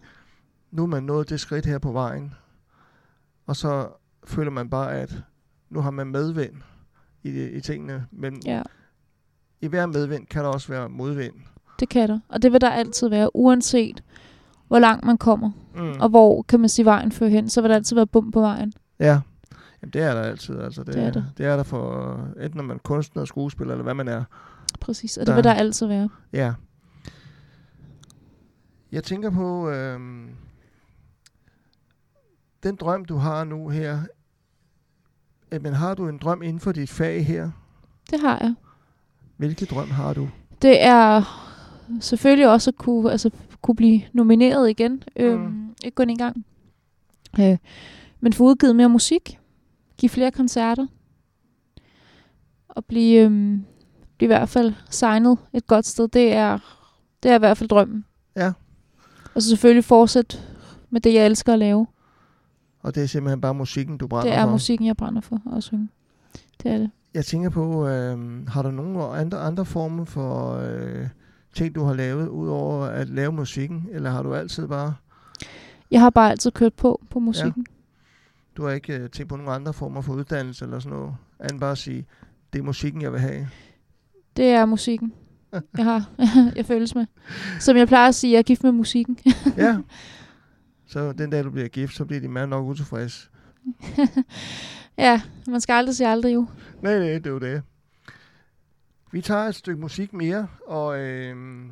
nu 0.72 0.84
er 0.84 0.88
man 0.88 1.04
nået 1.04 1.30
det 1.30 1.40
skridt 1.40 1.66
her 1.66 1.78
på 1.80 1.92
vejen, 1.92 2.34
og 3.48 3.56
så 3.56 3.88
føler 4.24 4.52
man 4.52 4.70
bare, 4.70 4.92
at 4.94 5.14
nu 5.70 5.82
har 5.82 5.92
man 5.92 6.08
medvind 6.08 6.54
i, 7.24 7.44
i 7.48 7.62
tingene, 7.62 8.06
men 8.12 8.42
Ja, 8.46 8.62
i 9.62 9.68
hver 9.68 9.86
medvind 9.86 10.28
kan 10.28 10.44
der 10.44 10.50
også 10.50 10.68
være 10.68 10.90
modvind. 10.90 11.34
det 11.80 11.90
kan 11.90 12.10
der. 12.10 12.20
Og 12.30 12.42
det 12.42 12.52
vil 12.52 12.62
der 12.62 12.70
altid 12.70 13.10
være, 13.10 13.36
uanset 13.36 14.04
hvor 14.68 14.80
langt 14.80 15.06
man 15.06 15.18
kommer. 15.18 15.52
Mm. 15.76 15.92
Og 16.02 16.10
hvor, 16.10 16.42
kan 16.42 16.60
man 16.60 16.70
sige, 16.70 16.86
vejen 16.86 17.12
fører 17.12 17.30
hen, 17.30 17.50
så 17.50 17.62
vil 17.62 17.70
der 17.70 17.76
altid 17.76 17.96
være 17.96 18.08
bum 18.08 18.32
på 18.32 18.42
vejen. 18.42 18.74
Ja, 19.00 19.22
Jamen, 19.82 19.94
det 19.94 20.02
er 20.02 20.14
der 20.14 20.22
altid. 20.22 20.60
Altså, 20.60 20.84
det, 20.84 20.94
Det 20.94 21.04
er 21.04 21.12
der. 21.12 21.24
det 21.38 21.46
er 21.46 21.56
der 21.56 21.64
for, 21.64 22.14
enten 22.42 22.58
når 22.58 22.64
man 22.64 22.76
er 22.76 22.80
kunstner, 22.80 23.26
skuespiller, 23.26 23.74
eller 23.74 23.84
hvad 23.84 23.94
man 23.94 24.08
er. 24.08 24.24
Præcis, 24.80 25.18
og 25.18 25.22
det 25.22 25.28
Der- 25.28 25.36
vil 25.36 25.44
der 25.44 25.54
altid 25.54 25.88
være. 25.88 26.10
Ja. 26.34 26.54
Jeg 28.92 29.04
tænker 29.04 29.30
på, 29.30 29.70
øhm, 29.70 30.30
den 32.64 32.76
drøm, 32.76 33.06
du 33.06 33.16
har 33.16 33.44
nu 33.44 33.70
her, 33.70 34.00
men 35.62 35.74
har 35.74 35.94
du 35.94 36.08
en 36.08 36.18
drøm 36.18 36.42
inden 36.42 36.60
for 36.60 36.72
dit 36.72 36.90
fag 36.90 37.26
her? 37.26 37.52
Det 38.12 38.20
har 38.20 38.38
jeg. 38.42 38.54
Hvilke 39.38 39.66
drøm 39.66 39.90
har 39.90 40.14
du? 40.14 40.30
Det 40.62 40.84
er 40.84 41.24
selvfølgelig 42.02 42.50
også 42.50 42.70
at 42.70 42.76
kunne, 42.78 43.12
altså, 43.12 43.30
kunne 43.62 43.76
blive 43.76 44.02
nomineret 44.14 44.70
igen. 44.70 45.04
Øhm, 45.16 45.42
Mm. 45.42 45.76
ikke 45.84 45.96
kun 45.96 46.10
en 46.10 46.18
gang. 46.18 46.46
Øh, 47.40 47.58
men 48.20 48.34
få 48.34 48.44
udgivet 48.44 48.76
mere 48.76 48.90
musik. 48.90 49.40
Give 49.98 50.10
flere 50.10 50.32
koncerter. 50.32 50.88
Og 52.70 52.86
blive, 52.86 53.22
øhm, 53.22 53.66
blive 54.18 54.26
i 54.26 54.34
hvert 54.34 54.50
fald 54.50 54.74
signet 54.90 55.38
et 55.54 55.68
godt 55.68 55.86
sted. 55.86 56.08
Det 56.08 56.34
er, 56.34 56.60
det 57.24 57.32
er 57.32 57.36
i 57.36 57.40
hvert 57.40 57.58
fald 57.58 57.70
drømmen. 57.70 58.06
Ja. 58.36 58.52
Og 59.36 59.42
så 59.42 59.50
selvfølgelig 59.50 59.84
fortsætte 59.86 60.38
med 60.90 61.02
det, 61.02 61.14
jeg 61.14 61.26
elsker 61.26 61.54
at 61.54 61.60
lave. 61.60 61.88
Og 62.82 62.96
det 62.96 63.04
er 63.04 63.08
simpelthen 63.08 63.42
bare 63.42 63.54
musikken, 63.56 63.98
du 63.98 64.08
brænder 64.08 64.32
Det 64.32 64.40
er 64.40 64.44
for? 64.44 64.52
musikken, 64.52 64.88
jeg 64.88 64.98
brænder 64.98 65.22
for 65.22 65.56
at 65.58 65.64
synge. 65.64 65.90
Det 66.64 66.72
er 66.72 66.78
det. 66.78 66.92
Jeg 67.14 67.26
tænker 67.26 67.50
på, 67.50 67.88
øhm, 67.88 68.48
har 68.48 68.62
du 68.62 68.72
nogle 68.72 69.04
andre, 69.04 69.38
andre 69.40 69.66
former 69.66 70.06
for 70.06 70.54
øh, 70.56 71.08
ting, 71.56 71.76
du 71.76 71.84
har 71.84 71.94
lavet, 71.94 72.28
udover 72.28 72.86
at 72.86 73.10
lave 73.10 73.32
musikken? 73.32 73.88
Eller 73.92 74.10
har 74.10 74.24
du 74.24 74.34
altid 74.36 74.68
bare, 74.68 74.94
Jeg 75.92 76.02
har 76.02 76.10
bare 76.10 76.32
altid 76.32 76.52
kørt 76.52 76.74
på 76.74 77.02
på 77.10 77.20
musikken. 77.20 77.66
du 78.58 78.64
har 78.66 78.72
ikke 78.72 78.94
øh, 78.98 79.10
tænkt 79.10 79.30
på 79.30 79.36
nogle 79.36 79.52
andre 79.52 79.74
former 79.74 80.02
for 80.02 80.14
uddannelse 80.14 80.66
eller 80.66 80.80
sådan 80.80 80.98
noget? 80.98 81.14
Andet 81.40 81.60
bare 81.60 81.72
at 81.72 81.78
sige, 81.78 82.06
det 82.54 82.60
er 82.60 82.64
musikken, 82.64 83.02
jeg 83.02 83.12
vil 83.12 83.20
have. 83.20 83.48
Det 84.38 84.46
er 84.50 84.66
musikken. 84.66 85.14
Jeg 85.78 85.86
har, 85.86 86.10
jeg 86.56 86.66
føles 86.66 86.96
med. 86.96 87.06
Som 87.60 87.78
jeg 87.78 87.88
plejer 87.88 88.08
at 88.08 88.16
sige, 88.16 88.32
jeg 88.32 88.38
er 88.38 88.44
gift 88.44 88.64
med 88.64 88.72
musikken. 88.72 89.18
Ja. 89.58 89.78
Så 90.92 91.12
den 91.12 91.30
dag, 91.30 91.44
du 91.44 91.50
bliver 91.50 91.68
gift, 91.68 91.96
så 91.96 92.06
bliver 92.06 92.22
din 92.22 92.32
mand 92.32 92.50
nok 92.50 92.66
utilfreds. 92.66 93.32
ja, 94.98 95.22
man 95.48 95.62
skal 95.62 95.74
aldrig 95.74 95.96
sige 95.96 96.08
aldrig 96.08 96.34
jo. 96.34 96.46
Nej, 96.82 97.00
nej, 97.00 97.08
det 97.08 97.26
er 97.26 97.32
jo 97.32 97.40
det. 97.40 97.62
Vi 99.12 99.22
tager 99.22 99.44
et 99.44 99.56
stykke 99.56 99.82
musik 99.82 100.14
mere, 100.14 100.48
og 100.68 101.00
øhm, 101.00 101.72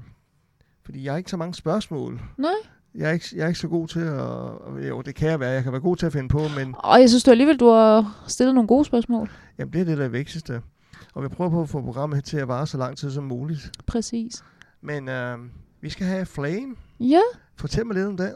fordi 0.86 1.04
jeg 1.04 1.14
har 1.14 1.18
ikke 1.18 1.30
så 1.32 1.38
mange 1.38 1.54
spørgsmål. 1.54 2.22
Nej. 2.38 2.52
Jeg 2.96 3.10
er 3.10 3.14
ikke, 3.14 3.26
jeg 3.36 3.44
er 3.44 3.48
ikke 3.48 3.60
så 3.60 3.68
god 3.68 3.88
til 3.88 4.00
at... 4.00 4.88
Jo, 4.90 5.02
det 5.02 5.16
kan 5.16 5.30
jeg 5.30 5.40
være. 5.40 5.52
Jeg 5.52 5.64
kan 5.64 5.72
være 5.72 5.82
god 5.82 5.96
til 5.98 6.06
at 6.06 6.14
finde 6.14 6.30
på, 6.30 6.40
men 6.58 6.76
Og 6.78 7.00
jeg 7.00 7.10
synes 7.10 7.24
du 7.24 7.32
alligevel, 7.32 7.58
du 7.58 7.70
har 7.70 8.24
stillet 8.28 8.56
nogle 8.56 8.68
gode 8.68 8.86
spørgsmål. 8.86 9.32
jamen, 9.58 9.74
det 9.74 9.82
er 9.82 9.86
det, 9.86 9.98
der 9.98 10.06
er 10.06 10.10
vigtigste. 10.10 10.62
Og 11.14 11.24
vi 11.24 11.28
prøver 11.28 11.52
på 11.52 11.62
at 11.62 11.70
få 11.70 11.82
programmet 11.82 12.24
til 12.24 12.38
at 12.38 12.48
vare 12.48 12.68
så 12.68 12.78
lang 12.78 12.98
tid 12.98 13.12
som 13.12 13.24
muligt. 13.24 13.72
Præcis. 13.86 14.44
Men 14.82 15.10
øhm, 15.10 15.52
vi 15.82 15.90
skal 15.90 16.08
have 16.08 16.26
Flame. 16.26 16.76
Ja. 17.00 17.22
Fortæl 17.56 17.86
mig 17.86 17.96
lidt 17.96 18.08
om 18.08 18.18
den. 18.18 18.34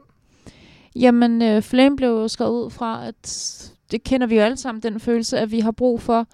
Jamen, 0.95 1.41
øh, 1.41 1.62
Flame 1.62 1.95
blev 1.95 2.10
jo 2.10 2.27
skrevet 2.27 2.65
ud 2.65 2.69
fra, 2.69 3.08
at 3.08 3.71
det 3.91 4.03
kender 4.03 4.27
vi 4.27 4.36
jo 4.36 4.41
alle 4.41 4.58
sammen, 4.58 4.84
den 4.84 4.99
følelse, 4.99 5.39
at 5.39 5.51
vi 5.51 5.60
har 5.60 5.71
brug 5.71 6.01
for 6.01 6.27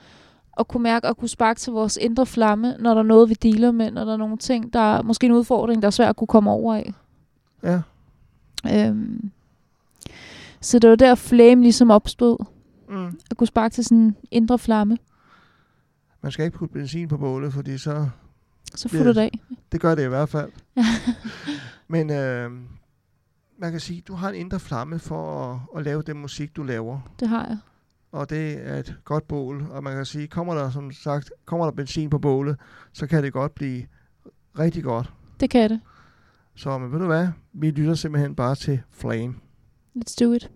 at 0.59 0.67
kunne 0.67 0.83
mærke 0.83 1.07
og 1.07 1.17
kunne 1.17 1.29
sparke 1.29 1.59
til 1.59 1.73
vores 1.73 1.97
indre 2.01 2.25
flamme, 2.25 2.75
når 2.79 2.93
der 2.93 3.01
er 3.01 3.05
noget, 3.05 3.29
vi 3.29 3.33
dealer 3.33 3.71
med, 3.71 3.91
når 3.91 4.05
der 4.05 4.13
er 4.13 4.17
nogle 4.17 4.37
ting, 4.37 4.73
der 4.73 4.97
er 4.97 5.01
måske 5.01 5.25
en 5.25 5.31
udfordring, 5.31 5.81
der 5.81 5.85
er 5.85 5.91
svært 5.91 6.09
at 6.09 6.15
kunne 6.15 6.27
komme 6.27 6.51
over 6.51 6.75
af. 6.75 6.93
Ja. 7.63 7.81
Øhm. 8.75 9.31
Så 10.61 10.79
det 10.79 10.89
var 10.89 10.95
der, 10.95 11.15
Flame 11.15 11.61
ligesom 11.61 11.91
opstod. 11.91 12.45
Mm. 12.89 13.19
At 13.31 13.37
kunne 13.37 13.47
sparke 13.47 13.73
til 13.73 13.83
sådan 13.83 13.97
en 13.97 14.15
indre 14.31 14.59
flamme. 14.59 14.97
Man 16.21 16.31
skal 16.31 16.45
ikke 16.45 16.57
putte 16.57 16.73
benzin 16.73 17.07
på 17.07 17.17
bålet, 17.17 17.53
fordi 17.53 17.77
så... 17.77 18.09
Så 18.75 18.89
får 18.89 19.03
du 19.03 19.09
det 19.09 19.17
af. 19.17 19.39
Det 19.71 19.81
gør 19.81 19.95
det 19.95 20.03
i 20.03 20.07
hvert 20.07 20.29
fald. 20.29 20.51
Men 21.87 22.11
øh, 22.11 22.51
man 23.59 23.71
kan 23.71 23.79
sige, 23.79 24.01
du 24.01 24.13
har 24.13 24.29
en 24.29 24.35
indre 24.35 24.59
flamme 24.59 24.99
for 24.99 25.53
at, 25.53 25.59
at 25.77 25.83
lave 25.83 26.01
den 26.01 26.17
musik, 26.17 26.55
du 26.55 26.63
laver. 26.63 26.99
Det 27.19 27.27
har 27.27 27.45
jeg. 27.47 27.57
Og 28.11 28.29
det 28.29 28.67
er 28.67 28.75
et 28.75 28.95
godt 29.03 29.27
bål. 29.27 29.67
Og 29.71 29.83
man 29.83 29.95
kan 29.95 30.05
sige, 30.05 30.27
kommer 30.27 30.53
der 30.53 30.69
som 30.69 30.91
sagt, 30.91 31.31
kommer 31.45 31.65
der 31.65 31.71
benzin 31.71 32.09
på 32.09 32.19
bålet, 32.19 32.57
så 32.93 33.07
kan 33.07 33.23
det 33.23 33.33
godt 33.33 33.55
blive 33.55 33.85
rigtig 34.59 34.83
godt. 34.83 35.13
Det 35.39 35.49
kan 35.49 35.69
det. 35.69 35.81
Så 36.55 36.77
men 36.77 36.91
ved 36.91 36.99
du 36.99 37.05
hvad? 37.05 37.27
Vi 37.53 37.71
lytter 37.71 37.93
simpelthen 37.93 38.35
bare 38.35 38.55
til 38.55 38.81
Flame. 38.89 39.35
Let's 39.95 40.15
do 40.25 40.33
it. 40.33 40.51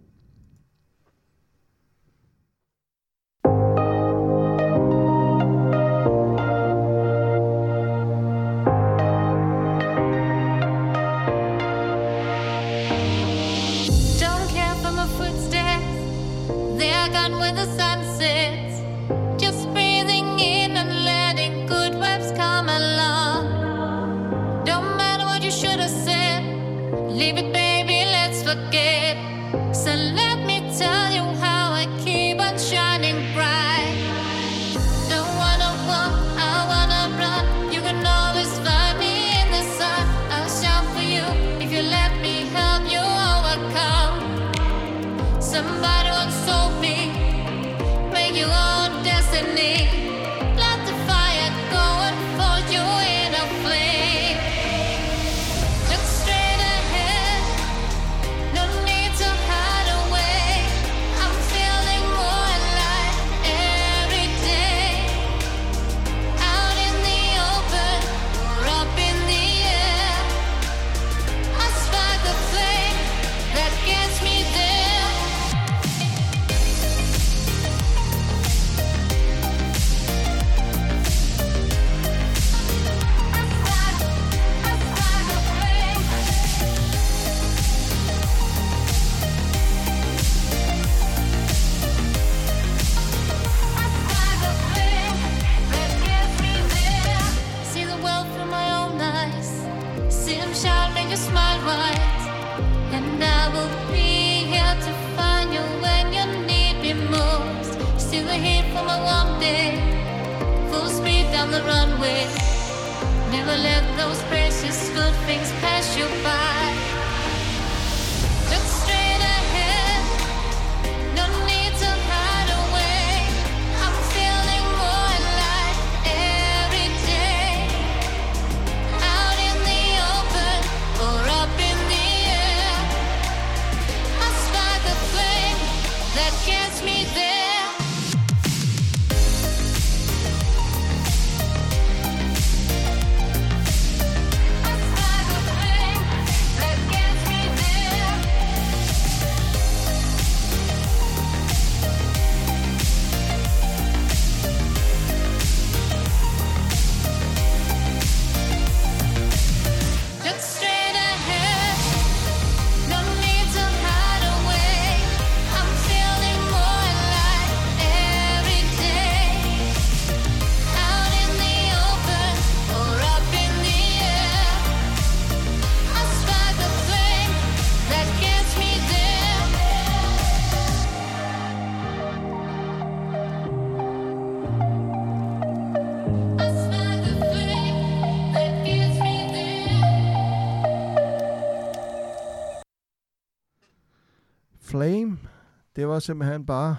Det 195.75 195.87
var 195.87 195.99
simpelthen 195.99 196.45
bare, 196.45 196.75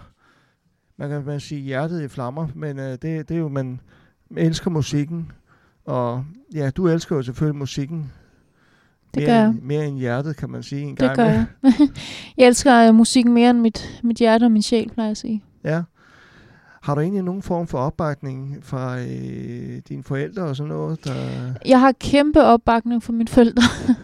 man 0.96 1.08
kan 1.10 1.24
man 1.24 1.40
sige 1.40 1.60
hjertet 1.60 2.02
i 2.02 2.08
flammer, 2.08 2.48
men 2.54 2.78
øh, 2.78 2.84
det, 2.92 3.02
det 3.02 3.30
er 3.30 3.36
jo, 3.38 3.48
man 3.48 3.80
elsker 4.36 4.70
musikken, 4.70 5.32
og 5.84 6.24
ja, 6.54 6.70
du 6.70 6.88
elsker 6.88 7.16
jo 7.16 7.22
selvfølgelig 7.22 7.58
musikken. 7.58 8.12
Det 9.14 9.22
mere, 9.22 9.26
gør 9.26 9.34
jeg. 9.40 9.48
end- 9.50 9.62
Mere 9.62 9.86
end 9.86 9.98
hjertet, 9.98 10.36
kan 10.36 10.50
man 10.50 10.62
sige 10.62 10.82
en 10.82 10.88
Det 10.90 10.98
gang. 10.98 11.16
gør 11.16 11.24
jeg. 11.24 11.46
jeg 12.38 12.46
elsker 12.46 12.88
øh, 12.88 12.94
musikken 12.94 13.34
mere 13.34 13.50
end 13.50 13.58
mit, 13.60 14.00
mit 14.04 14.16
hjerte 14.16 14.44
og 14.44 14.52
min 14.52 14.62
sjæl, 14.62 14.90
plejer 14.90 15.06
jeg 15.06 15.10
at 15.10 15.16
sige. 15.16 15.44
Ja. 15.64 15.82
Har 16.82 16.94
du 16.94 17.00
egentlig 17.00 17.22
nogen 17.22 17.42
form 17.42 17.66
for 17.66 17.78
opbakning 17.78 18.58
fra 18.62 18.98
øh, 19.00 19.80
dine 19.88 20.02
forældre 20.02 20.42
og 20.42 20.56
sådan 20.56 20.68
noget? 20.68 21.04
Der... 21.04 21.14
Jeg 21.66 21.80
har 21.80 21.92
kæmpe 21.92 22.42
opbakning 22.42 23.02
fra 23.02 23.12
mine 23.12 23.28
forældre. 23.28 23.62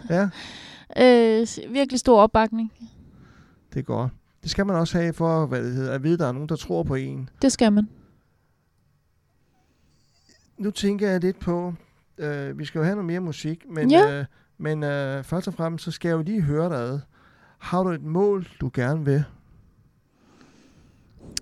Ja, 0.09 0.29
øh, 1.41 1.47
virkelig 1.73 1.99
stor 1.99 2.21
opbakning. 2.21 2.71
det 3.73 3.79
er 3.79 3.83
godt. 3.83 4.11
Det 4.43 4.51
skal 4.51 4.65
man 4.65 4.75
også 4.75 4.97
have 4.97 5.13
for 5.13 5.45
hvad 5.45 5.63
det 5.63 5.73
hedder, 5.73 5.93
at 5.93 6.03
vide, 6.03 6.13
at 6.13 6.19
der 6.19 6.27
er 6.27 6.31
nogen, 6.31 6.49
der 6.49 6.55
tror 6.55 6.83
på 6.83 6.95
en. 6.95 7.29
Det 7.41 7.51
skal 7.51 7.73
man. 7.73 7.87
Nu 10.57 10.71
tænker 10.71 11.09
jeg 11.09 11.19
lidt 11.21 11.39
på, 11.39 11.73
øh, 12.17 12.59
vi 12.59 12.65
skal 12.65 12.79
jo 12.79 12.83
have 12.83 12.95
noget 12.95 13.05
mere 13.07 13.19
musik, 13.19 13.65
men, 13.69 13.91
Ja. 13.91 14.19
øh, 14.19 14.25
men 14.57 14.83
øh, 14.83 15.23
først 15.23 15.47
og 15.47 15.53
fremmest, 15.53 15.83
så 15.85 15.91
skal 15.91 16.09
jeg 16.09 16.15
jo 16.17 16.21
lige 16.21 16.41
høre 16.41 16.69
dig 16.69 16.77
ad. 16.77 16.99
Har 17.57 17.83
du 17.83 17.89
et 17.89 18.03
mål, 18.03 18.47
du 18.61 18.71
gerne 18.73 19.05
vil 19.05 19.23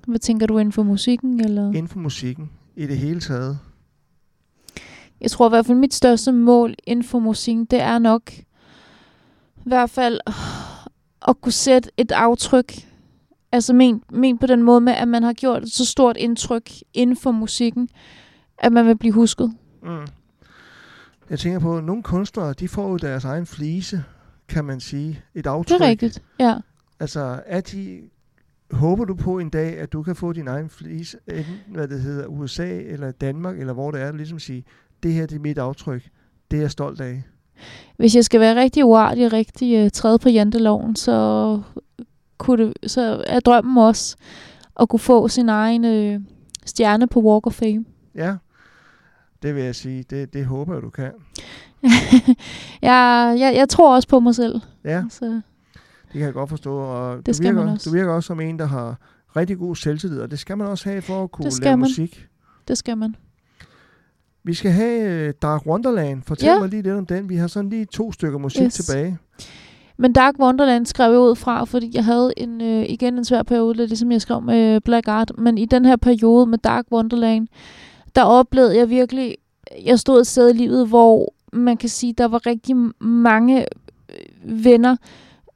Hvad 0.08 0.20
tænker 0.20 0.48
du 0.48 0.58
inden 0.58 0.72
for 0.72 0.84
musikken? 0.84 1.40
Eller? 1.40 1.68
inden 1.68 1.88
for 1.88 2.00
musikken 2.00 2.52
i 2.76 2.88
det 2.88 2.98
hele 2.98 3.20
taget? 3.20 3.60
Jeg 5.22 5.32
tror 5.32 5.48
i 5.48 5.50
hvert 5.50 5.66
fald, 5.66 5.78
mit 5.78 5.94
største 5.94 6.32
mål 6.32 6.76
inden 6.84 7.06
for 7.06 7.20
musikken, 7.20 7.66
det 7.66 7.82
er 7.82 8.00
nok 8.00 8.34
i 8.38 8.44
hvert 9.66 9.90
fald 9.90 10.20
at 11.28 11.42
kunne 11.42 11.52
sætte 11.52 11.90
et 11.98 12.12
aftryk. 12.12 12.74
Altså 13.52 13.74
men, 13.74 14.04
men 14.12 14.38
på 14.38 14.48
den 14.48 14.64
måde 14.64 14.82
med, 14.82 14.94
at 14.94 15.08
man 15.08 15.24
har 15.24 15.34
gjort 15.34 15.64
et 15.64 15.72
så 15.72 15.86
stort 15.86 16.18
indtryk 16.18 16.72
inden 16.94 17.16
for 17.18 17.32
musikken, 17.32 17.90
at 18.58 18.72
man 18.72 18.86
vil 18.88 18.98
blive 18.98 19.14
husket. 19.14 19.54
Mm. 19.84 20.08
Jeg 21.30 21.40
tænker 21.40 21.60
på, 21.60 21.78
at 21.78 21.84
nogle 21.84 22.04
kunstnere, 22.04 22.54
de 22.54 22.68
får 22.68 22.90
jo 22.90 22.98
deres 22.98 23.26
egen 23.26 23.46
flise, 23.46 24.04
kan 24.48 24.66
man 24.66 24.80
sige. 24.80 25.10
Et 25.36 25.44
Det 25.44 25.50
aftryk. 25.50 25.82
er 25.82 25.86
rigtigt, 25.86 26.22
ja. 26.40 26.56
Altså, 27.00 27.42
er 27.46 27.62
de, 27.62 28.00
håber 28.72 29.06
du 29.06 29.16
på 29.16 29.40
en 29.40 29.50
dag, 29.50 29.78
at 29.78 29.94
du 29.94 30.04
kan 30.04 30.16
få 30.16 30.34
din 30.34 30.48
egen 30.48 30.70
flise, 30.70 31.18
enten 31.28 31.54
hvad 31.68 31.88
det 31.88 32.02
hedder, 32.02 32.26
USA 32.28 32.80
eller 32.82 33.12
Danmark, 33.12 33.60
eller 33.60 33.74
hvor 33.74 33.92
det 33.92 34.02
er, 34.02 34.12
ligesom 34.12 34.40
sige, 34.40 34.64
det 35.04 35.14
her 35.14 35.26
det 35.26 35.36
er 35.36 35.40
mit 35.40 35.58
aftryk, 35.58 36.10
det 36.52 36.58
er 36.58 36.62
jeg 36.62 36.72
stolt 36.72 37.02
af. 37.02 37.24
Hvis 37.98 38.16
jeg 38.16 38.26
skal 38.26 38.40
være 38.40 38.56
rigtig 38.62 38.86
uartig 38.86 39.26
og 39.26 39.34
rigtig 39.34 39.84
uh, 39.84 39.90
træde 39.90 40.20
på 40.20 40.30
janteloven, 40.30 40.96
så, 40.96 41.62
kunne 42.40 42.74
det, 42.84 42.92
så 42.92 43.24
er 43.28 43.40
drømmen 43.40 43.78
også 43.78 44.16
at 44.80 44.90
kunne 44.90 45.00
få 45.00 45.28
sin 45.28 45.50
egen 45.50 45.86
øh, 45.86 46.20
stjerne 46.66 47.08
på 47.08 47.20
Walk 47.22 47.48
of 47.48 47.54
Fame. 47.54 47.86
Ja, 48.16 48.36
det 49.44 49.56
vil 49.56 49.64
jeg 49.64 49.76
sige, 49.76 50.04
det, 50.10 50.34
det 50.34 50.46
håber 50.46 50.74
jeg, 50.74 50.82
du 50.84 50.90
kan. 50.90 51.12
jeg, 52.82 53.36
jeg, 53.40 53.54
jeg 53.56 53.70
tror 53.70 53.96
også 53.96 54.08
på 54.08 54.20
mig 54.20 54.36
selv. 54.36 54.62
Ja, 54.86 55.04
Så, 55.10 55.26
det 55.26 56.14
kan 56.14 56.22
jeg 56.22 56.34
godt 56.34 56.50
forstå. 56.50 56.78
Og 56.78 57.18
Det 57.18 57.26
du, 57.28 57.34
skal 57.34 57.44
virker, 57.46 57.66
man 57.66 57.74
også. 57.74 57.90
du 57.90 57.96
virker 57.96 58.12
også 58.14 58.28
som 58.28 58.40
en, 58.40 58.60
der 58.60 58.66
har 58.66 58.96
rigtig 59.36 59.58
god 59.58 59.76
selvtillid, 59.76 60.20
og 60.22 60.32
det 60.32 60.40
skal 60.40 60.58
man 60.58 60.68
også 60.68 60.90
have 60.90 61.02
for 61.02 61.24
at 61.24 61.32
kunne 61.32 61.52
lave 61.62 61.78
man. 61.78 61.80
musik. 61.90 62.28
det 62.68 62.78
skal 62.78 62.98
man. 62.98 63.16
Vi 64.44 64.54
skal 64.54 64.72
have 64.72 65.28
uh, 65.30 65.34
Dark 65.42 65.66
Wonderland. 65.66 66.24
Fortæl 66.24 66.48
Ja. 66.50 66.60
mig 66.60 66.70
lige 66.70 66.82
lidt 66.82 66.96
om 66.96 67.06
den. 67.06 67.30
Vi 67.30 67.36
har 67.36 67.48
sådan 67.48 67.70
lige 67.70 67.86
to 67.86 68.12
stykker 68.12 68.40
musik 68.40 68.62
Yes. 68.62 68.74
tilbage. 68.74 69.18
Men 70.02 70.14
Dark 70.14 70.36
Wonderland 70.40 70.86
skrev 70.86 71.12
jeg 71.12 71.20
ud 71.20 71.36
fra, 71.36 71.64
fordi 71.64 71.92
jeg 71.94 72.06
havde 72.06 72.34
en, 72.38 72.62
øh, 72.62 72.86
igen 72.90 73.18
en 73.18 73.26
svær 73.26 73.44
periode, 73.44 73.78
lidt 73.78 73.90
ligesom 73.90 74.12
jeg 74.12 74.22
skrev 74.22 74.42
med 74.42 74.82
Black 74.82 75.08
Art. 75.08 75.32
Men 75.38 75.58
i 75.58 75.66
den 75.66 75.86
her 75.86 75.96
periode 75.96 76.46
med 76.46 76.58
Dark 76.58 76.86
Wonderland, 76.92 77.48
der 78.16 78.24
oplevede 78.24 78.78
jeg 78.78 78.90
virkelig, 78.90 79.36
jeg 79.86 80.00
stod 80.00 80.20
et 80.20 80.28
sted 80.28 80.50
i 80.50 80.58
livet, 80.58 80.88
hvor 80.88 81.34
man 81.54 81.78
kan 81.78 81.90
sige, 81.90 82.14
der 82.14 82.28
var 82.28 82.46
rigtig 82.46 82.76
mange 83.00 83.66
øh, 84.10 84.66
venner, 84.66 84.96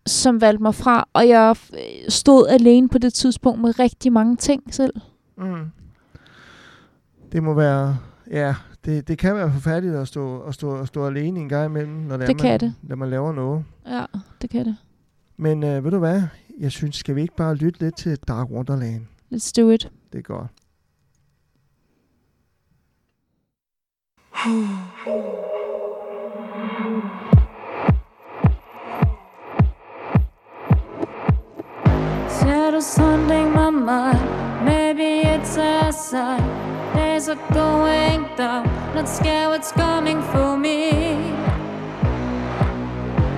som 0.06 0.42
valgte 0.42 0.64
mig 0.64 0.76
fra, 0.76 1.08
og 1.14 1.28
jeg 1.28 1.56
øh, 1.74 1.80
stod 2.10 2.48
alene 2.48 2.90
på 2.90 2.98
det 2.98 3.14
tidspunkt 3.14 3.62
med 3.62 3.80
rigtig 3.80 4.14
mange 4.14 4.36
ting 4.36 4.74
selv. 4.74 4.94
Mm. 5.38 5.72
Det 7.32 7.44
må 7.44 7.54
være, 7.54 7.98
ja, 8.32 8.56
det, 8.86 9.08
det 9.08 9.18
kan 9.18 9.36
være 9.36 9.52
forfærdeligt 9.52 9.96
at 9.96 10.08
stå, 10.08 10.40
at 10.42 10.54
stå, 10.54 10.80
at 10.80 10.88
stå 10.88 11.06
alene 11.08 11.40
en 11.40 11.50
gang 11.50 11.66
imellem, 11.66 11.94
når 11.96 12.18
det, 12.18 12.28
Det 12.28 12.34
er, 12.34 12.38
kan 12.38 12.52
man, 12.52 12.60
det. 12.60 12.76
når 12.82 12.96
man 12.96 13.10
laver 13.10 13.32
noget. 13.32 13.64
Ja, 13.88 14.06
det 14.42 14.50
kan 14.50 14.66
det. 14.66 14.78
Men 15.38 15.64
øh, 15.64 15.84
ved 15.84 15.92
du 15.92 16.00
hvad? 16.00 16.22
Jeg 16.60 16.72
synes, 16.72 16.96
skal 16.96 17.16
vi 17.16 17.22
ikke 17.22 17.36
bare 17.36 17.56
lytte 17.56 17.80
lidt 17.80 17.98
til 17.98 18.18
Dark 18.28 18.50
Wonderland? 18.50 19.06
Let's 19.34 19.52
do 19.62 19.70
it. 19.70 19.92
Det 20.14 20.18
er 20.20 20.22
godt. 20.24 20.48
Shadows 32.30 32.96
haunting 32.98 33.52
my 33.54 33.70
mind. 33.70 34.53
Maybe 34.64 35.28
it's 35.28 35.58
a 35.58 35.92
sign. 35.92 36.44
Days 36.96 37.28
are 37.28 37.42
going 37.54 38.30
down. 38.36 38.66
Not 38.96 39.10
scared 39.10 39.50
what's 39.50 39.72
coming 39.72 40.22
for 40.32 40.58
me. 40.58 41.32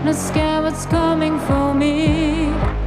Not 0.04 0.16
scared 0.16 0.64
what's 0.64 0.86
coming 0.86 1.40
for 1.40 1.74
me. 1.74 2.85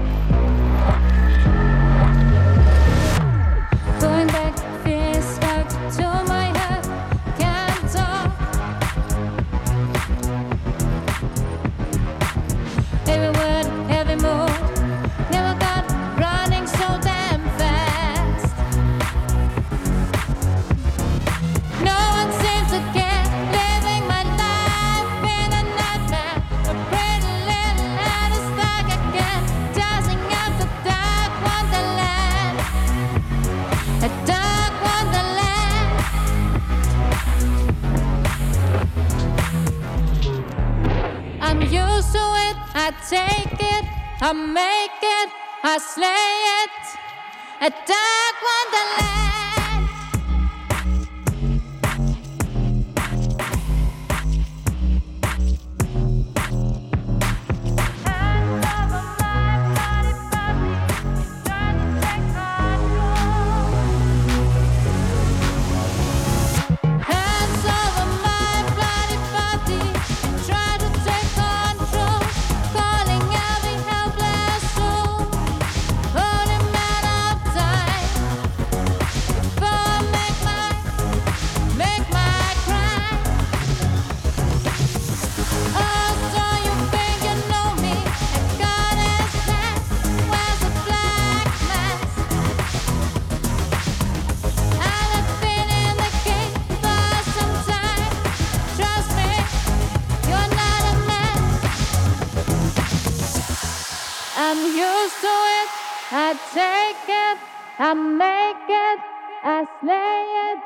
I 107.81 107.95
make 107.95 108.68
it, 108.89 109.01
I 109.45 109.57
slay 109.81 110.22
it. 110.49 110.61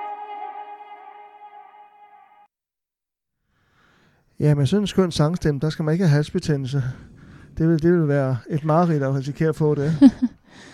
Ja, 4.40 4.54
med 4.54 4.66
sådan 4.66 4.82
en 4.82 4.86
skøn 4.86 5.10
sangstemme, 5.12 5.60
der 5.60 5.70
skal 5.70 5.84
man 5.84 5.92
ikke 5.92 6.04
have 6.06 6.14
halsbetændelse. 6.14 6.82
Det 7.58 7.68
vil, 7.68 7.82
det 7.82 7.92
vil 7.92 8.08
være 8.08 8.36
et 8.50 8.64
mareridt 8.64 9.02
at 9.02 9.14
risikere 9.14 9.48
at 9.48 9.56
få 9.56 9.74
det. 9.74 9.92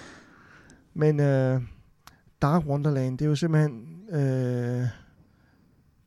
Men 0.95 1.21
øh, 1.21 1.61
Dark 2.43 2.65
Wonderland, 2.67 3.19
det 3.19 3.25
er 3.25 3.29
jo 3.29 3.35
simpelthen 3.37 4.03
øh, 4.13 4.87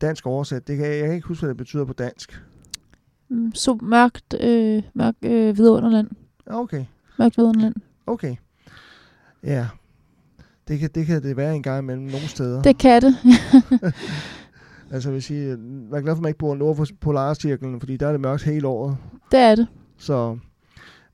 dansk 0.02 0.26
oversat. 0.26 0.68
Det 0.68 0.78
kan, 0.78 0.86
jeg 0.88 1.06
kan 1.06 1.14
ikke 1.16 1.28
huske, 1.28 1.42
hvad 1.42 1.50
det 1.50 1.58
betyder 1.58 1.86
på 1.86 1.94
dansk. 1.94 2.44
Mm, 3.30 3.54
Så 3.54 3.78
mørkt, 3.82 4.36
øh, 4.42 4.84
mørk 4.94 5.16
øh, 5.22 5.58
vidunderland. 5.58 6.10
Okay, 6.46 6.86
Mørkt 7.20 7.38
vidunderland. 7.38 7.76
okay. 8.08 8.36
Ja, 9.44 9.68
det 10.68 10.80
kan, 10.80 10.90
det 10.96 11.06
kan 11.06 11.24
det 11.24 11.38
være 11.38 11.56
en 11.56 11.64
gang 11.64 11.84
imellem 11.84 12.06
nogle 12.06 12.28
steder. 12.28 12.62
Det 12.62 12.78
kan 12.78 13.02
det. 13.02 13.16
Altså 14.94 15.10
jeg 15.10 15.14
vil 15.14 15.24
sige, 15.24 15.48
jeg 15.48 15.54
er 15.98 16.02
glad 16.02 16.16
for, 16.16 16.20
at 16.20 16.22
man 16.22 16.30
ikke 16.30 16.38
bor 16.38 16.56
nord 16.56 16.76
for 16.76 16.86
Polarcirklen, 17.00 17.80
fordi 17.80 17.98
der 17.98 18.08
er 18.08 18.12
det 18.12 18.22
mørkt 18.22 18.44
hele 18.44 18.68
året. 18.68 18.98
det 19.32 19.40
er 19.40 19.56
det. 19.56 19.68
Så, 19.98 20.38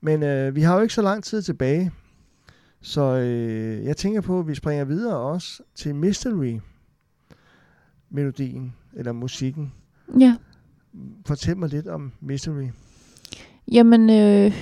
men 0.00 0.22
øh, 0.22 0.56
vi 0.56 0.62
har 0.62 0.74
jo 0.74 0.80
ikke 0.82 0.94
så 0.94 1.02
lang 1.02 1.24
tid 1.24 1.42
tilbage, 1.42 1.90
så 2.82 3.02
øh, 3.02 3.84
jeg 3.84 3.96
tænker 3.96 4.20
på, 4.20 4.38
at 4.38 4.48
vi 4.48 4.54
springer 4.54 4.84
videre 4.84 5.16
også 5.16 5.62
til 5.74 5.94
Mystery-melodien, 5.94 8.72
eller 8.92 9.12
musikken. 9.12 9.72
Ja. 10.20 10.36
Fortæl 11.26 11.56
mig 11.56 11.68
lidt 11.68 11.86
om 11.86 12.12
Mystery. 12.20 12.66
Jamen, 13.72 14.10
øh, 14.10 14.52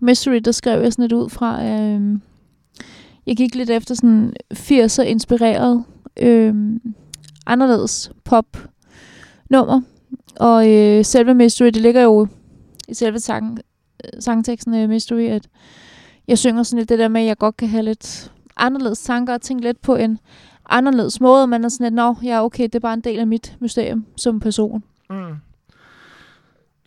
Mystery, 0.00 0.40
der 0.44 0.52
skrev 0.52 0.82
jeg 0.82 0.92
sådan 0.92 1.02
lidt 1.02 1.12
ud 1.12 1.30
fra, 1.30 1.64
øh, 1.64 2.18
jeg 3.26 3.36
gik 3.36 3.54
lidt 3.54 3.70
efter 3.70 3.94
sådan 3.94 4.32
80'er 4.54 5.02
inspireret, 5.02 5.84
øh, 6.16 6.54
anderledes 7.46 8.12
pop 8.24 8.46
nummer. 9.50 9.80
Og 10.36 10.70
øh, 10.70 11.04
selve 11.04 11.34
Mystery, 11.34 11.66
det 11.66 11.76
ligger 11.76 12.02
jo 12.02 12.26
i 12.88 12.94
selve 12.94 13.20
sang, 13.20 13.58
øh, 14.04 14.22
sangteksten 14.22 14.74
af 14.74 14.88
Mystery, 14.88 15.28
at 15.28 15.48
jeg 16.28 16.38
synger 16.38 16.62
sådan 16.62 16.78
lidt 16.78 16.88
det 16.88 16.98
der 16.98 17.08
med, 17.08 17.20
at 17.20 17.26
jeg 17.26 17.38
godt 17.38 17.56
kan 17.56 17.68
have 17.68 17.82
lidt 17.82 18.32
anderledes 18.56 19.02
tanker 19.02 19.34
og 19.34 19.40
tænke 19.40 19.62
lidt 19.62 19.82
på 19.82 19.96
en 19.96 20.18
anderledes 20.68 21.20
måde. 21.20 21.46
Man 21.46 21.64
er 21.64 21.68
sådan 21.68 21.84
lidt, 21.84 21.94
nå, 21.94 22.16
ja, 22.22 22.44
okay, 22.44 22.62
det 22.64 22.74
er 22.74 22.80
bare 22.80 22.94
en 22.94 23.00
del 23.00 23.18
af 23.18 23.26
mit 23.26 23.56
mysterium 23.60 24.06
som 24.16 24.40
person. 24.40 24.84
Mm. 25.10 25.34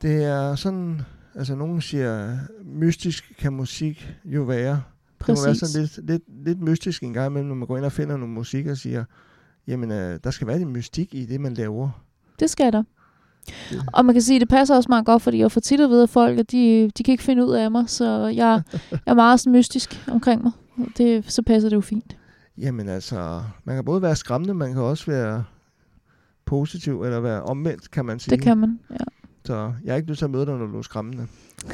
Det 0.02 0.24
er 0.24 0.56
sådan, 0.56 1.02
altså 1.36 1.56
nogen 1.56 1.82
siger, 1.82 2.38
mystisk 2.66 3.34
kan 3.40 3.54
musik 3.54 4.08
jo 4.26 4.44
være. 4.44 4.82
Det 5.28 5.38
må 5.38 5.44
være 5.44 5.52
Præcis. 5.54 5.70
sådan 5.70 5.82
lidt, 5.82 6.08
lidt, 6.08 6.46
lidt 6.46 6.62
mystisk 6.62 7.04
en 7.04 7.14
gang 7.14 7.28
imellem, 7.32 7.48
når 7.48 7.56
man 7.56 7.68
går 7.68 7.78
ind 7.78 7.86
og 7.86 7.92
finder 7.92 8.18
noget 8.18 8.34
musik 8.34 8.68
og 8.68 8.78
siger, 8.78 9.04
jamen 9.68 9.92
øh, 9.92 10.20
der 10.24 10.32
skal 10.32 10.48
være 10.48 10.58
lidt 10.58 10.70
mystik 10.70 11.14
i 11.16 11.26
det, 11.26 11.42
man 11.42 11.54
laver. 11.54 11.90
Det 12.40 12.50
skal 12.50 12.74
der. 12.74 12.84
Det- 13.70 13.84
Og 13.94 14.06
man 14.06 14.16
kan 14.16 14.22
sige, 14.22 14.36
at 14.36 14.42
det 14.42 14.50
passer 14.50 14.76
også 14.76 14.90
meget 14.90 15.06
godt, 15.06 15.22
fordi 15.22 15.38
jeg 15.38 15.52
får 15.52 15.62
tit 15.62 15.80
at 15.80 15.90
vide 15.90 16.02
af 16.02 16.10
folk, 16.10 16.40
at 16.40 16.52
de, 16.52 16.92
de 16.98 17.04
kan 17.04 17.12
ikke 17.12 17.24
finde 17.24 17.46
ud 17.46 17.54
af 17.54 17.72
mig, 17.72 17.90
så 17.90 18.06
jeg, 18.28 18.36
jeg 18.36 19.00
er 19.06 19.14
meget 19.14 19.40
sådan 19.40 19.52
mystisk 19.54 20.04
omkring 20.08 20.44
mig. 20.44 20.52
Det, 20.98 21.32
så 21.32 21.42
passer 21.42 21.70
det 21.70 21.76
jo 21.76 21.82
fint. 21.82 22.18
Jamen 22.58 22.90
altså, 22.90 23.44
man 23.64 23.76
kan 23.76 23.86
både 23.86 24.02
være 24.02 24.16
skræmmende, 24.16 24.54
man 24.54 24.74
kan 24.74 24.82
også 24.82 25.06
være 25.12 25.44
positiv, 26.46 27.04
eller 27.04 27.20
være 27.20 27.44
omvendt, 27.44 27.92
kan 27.92 28.06
man 28.06 28.20
sige. 28.20 28.36
Det 28.36 28.44
kan 28.44 28.58
man, 28.58 28.80
ja. 28.92 28.96
Så 29.46 29.74
jeg 29.84 29.92
er 29.92 29.96
ikke 29.96 30.08
nødt 30.08 30.18
til 30.18 30.26
at 30.26 30.32
møde 30.32 30.46
dig, 30.46 30.58
når 30.58 30.66
du 30.66 30.78
er 30.78 30.82
skræmmende. 30.82 31.28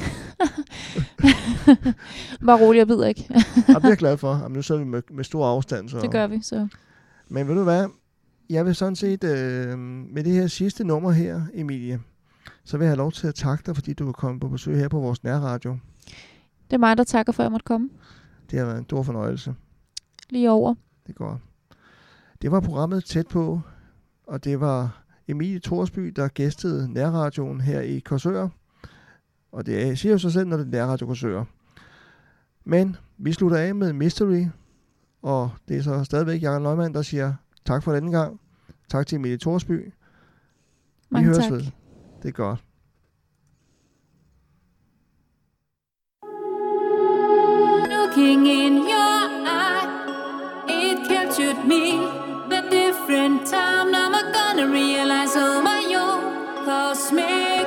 Bare 2.46 2.60
rolig, 2.66 2.80
jeg 2.80 2.88
ved 2.88 3.06
ikke. 3.08 3.26
Og 3.68 3.76
det 3.76 3.84
er 3.84 3.88
jeg 3.90 3.98
glad 3.98 4.18
for. 4.18 4.34
Jamen, 4.36 4.52
nu 4.56 4.62
sidder 4.62 4.82
vi 4.82 4.88
med, 4.88 5.02
med 5.12 5.24
stor 5.24 5.46
afstand. 5.46 5.90
Så. 5.90 6.00
Det 6.00 6.12
gør 6.12 6.28
vi, 6.28 6.42
så. 6.42 6.68
Men 7.28 7.48
ved 7.48 7.56
du 7.56 7.64
hvad? 7.64 7.88
Jeg 8.50 8.66
vil 8.66 8.76
sådan 8.76 8.96
set, 8.96 9.24
øh, 9.24 9.80
med 9.80 10.24
det 10.24 10.34
her 10.34 10.48
sidste 10.48 10.84
nummer 10.84 11.12
her, 11.12 11.42
Emilie, 11.54 12.00
så 12.64 12.78
vil 12.78 12.86
jeg 12.86 12.90
have 12.92 12.98
lov 12.98 13.12
til 13.12 13.28
at 13.28 13.36
takke 13.36 13.64
dig, 13.66 13.76
fordi 13.76 13.94
du 13.94 14.08
er 14.08 14.12
kommet 14.12 14.42
på 14.42 14.48
besøg 14.48 14.78
her 14.78 14.88
på 14.88 15.00
vores 15.00 15.24
nærradio. 15.24 15.78
Det 16.70 16.74
er 16.74 16.78
mig, 16.78 16.98
der 16.98 17.04
takker 17.04 17.34
for, 17.34 17.44
at 17.44 17.46
jeg 17.46 17.52
måtte 17.52 17.64
komme 17.64 17.90
Det 18.52 18.60
har 18.60 18.66
været 18.66 18.78
en 18.78 18.84
stor 18.84 19.04
fornøjelse. 19.04 19.56
lige 20.30 20.52
over. 20.52 20.76
Det 21.08 21.16
går. 21.16 21.40
Det 22.42 22.52
var 22.52 22.60
programmet 22.60 23.06
tæt 23.06 23.28
på, 23.28 23.62
og 24.28 24.44
det 24.44 24.60
var 24.60 25.04
Emilie 25.28 25.60
Thorsby, 25.60 26.14
der 26.16 26.28
gæstede 26.28 26.94
nærradioen 26.94 27.62
her 27.62 27.82
i 27.82 28.00
Korsør. 28.00 28.48
Og 29.52 29.66
det 29.66 29.89
er- 29.89 29.95
siger 29.95 30.12
jo 30.12 30.18
sig 30.18 30.32
selv, 30.32 30.47
når 30.47 30.58
det 30.58 30.66
er 30.66 30.70
nærradio 30.72 31.08
Korsør. 31.08 31.43
Men 32.66 32.95
vi 33.18 33.34
slutter 33.34 33.58
af 33.58 33.76
med 33.76 33.93
Mystery, 33.93 34.45
og 35.22 35.52
det 35.68 35.78
er 35.78 35.82
så 35.82 36.04
stadigvæk 36.04 36.41
Jakob 36.41 36.62
Neumann, 36.62 36.93
der 36.93 37.02
siger 37.02 37.34
tak 37.66 37.84
for 37.84 37.93
denne 37.93 38.12
gang. 38.12 38.39
Tak 38.89 39.08
til 39.08 39.16
Emilie 39.16 39.38
Thorsby. 39.38 39.86
Vi 39.86 39.91
Mange 41.10 41.26
høres 41.26 41.38
tak. 41.38 41.52
ved. 41.52 41.62
Det 42.24 42.28
er 42.28 42.32
godt. 42.32 42.64
Looking 47.89 48.45
in 48.47 48.74
your 48.93 49.22
eye, 49.45 49.88
it 50.68 51.08
captured 51.08 51.66
me. 51.66 51.86
The 52.50 52.62
different 52.70 53.45
time, 53.47 53.91
now 53.91 54.10
I'm 54.20 54.32
gonna 54.34 54.68
realize, 54.68 55.34
oh 55.36 55.62
my, 55.62 55.82
cause 56.66 57.12
me 57.12 57.59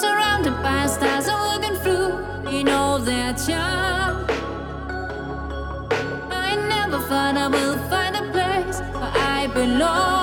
surrounded 0.00 0.56
by 0.62 0.86
stars 0.86 1.26
and 1.28 1.40
looking 1.50 1.76
through 1.82 2.12
in 2.58 2.68
all 2.68 2.98
their 2.98 3.32
charm. 3.34 4.24
I 6.30 6.50
never 6.74 6.98
thought 7.08 7.36
I 7.36 7.48
will 7.48 7.78
find 7.90 8.16
a 8.16 8.24
place 8.32 8.80
where 8.98 9.12
I 9.36 9.46
belong. 9.52 10.19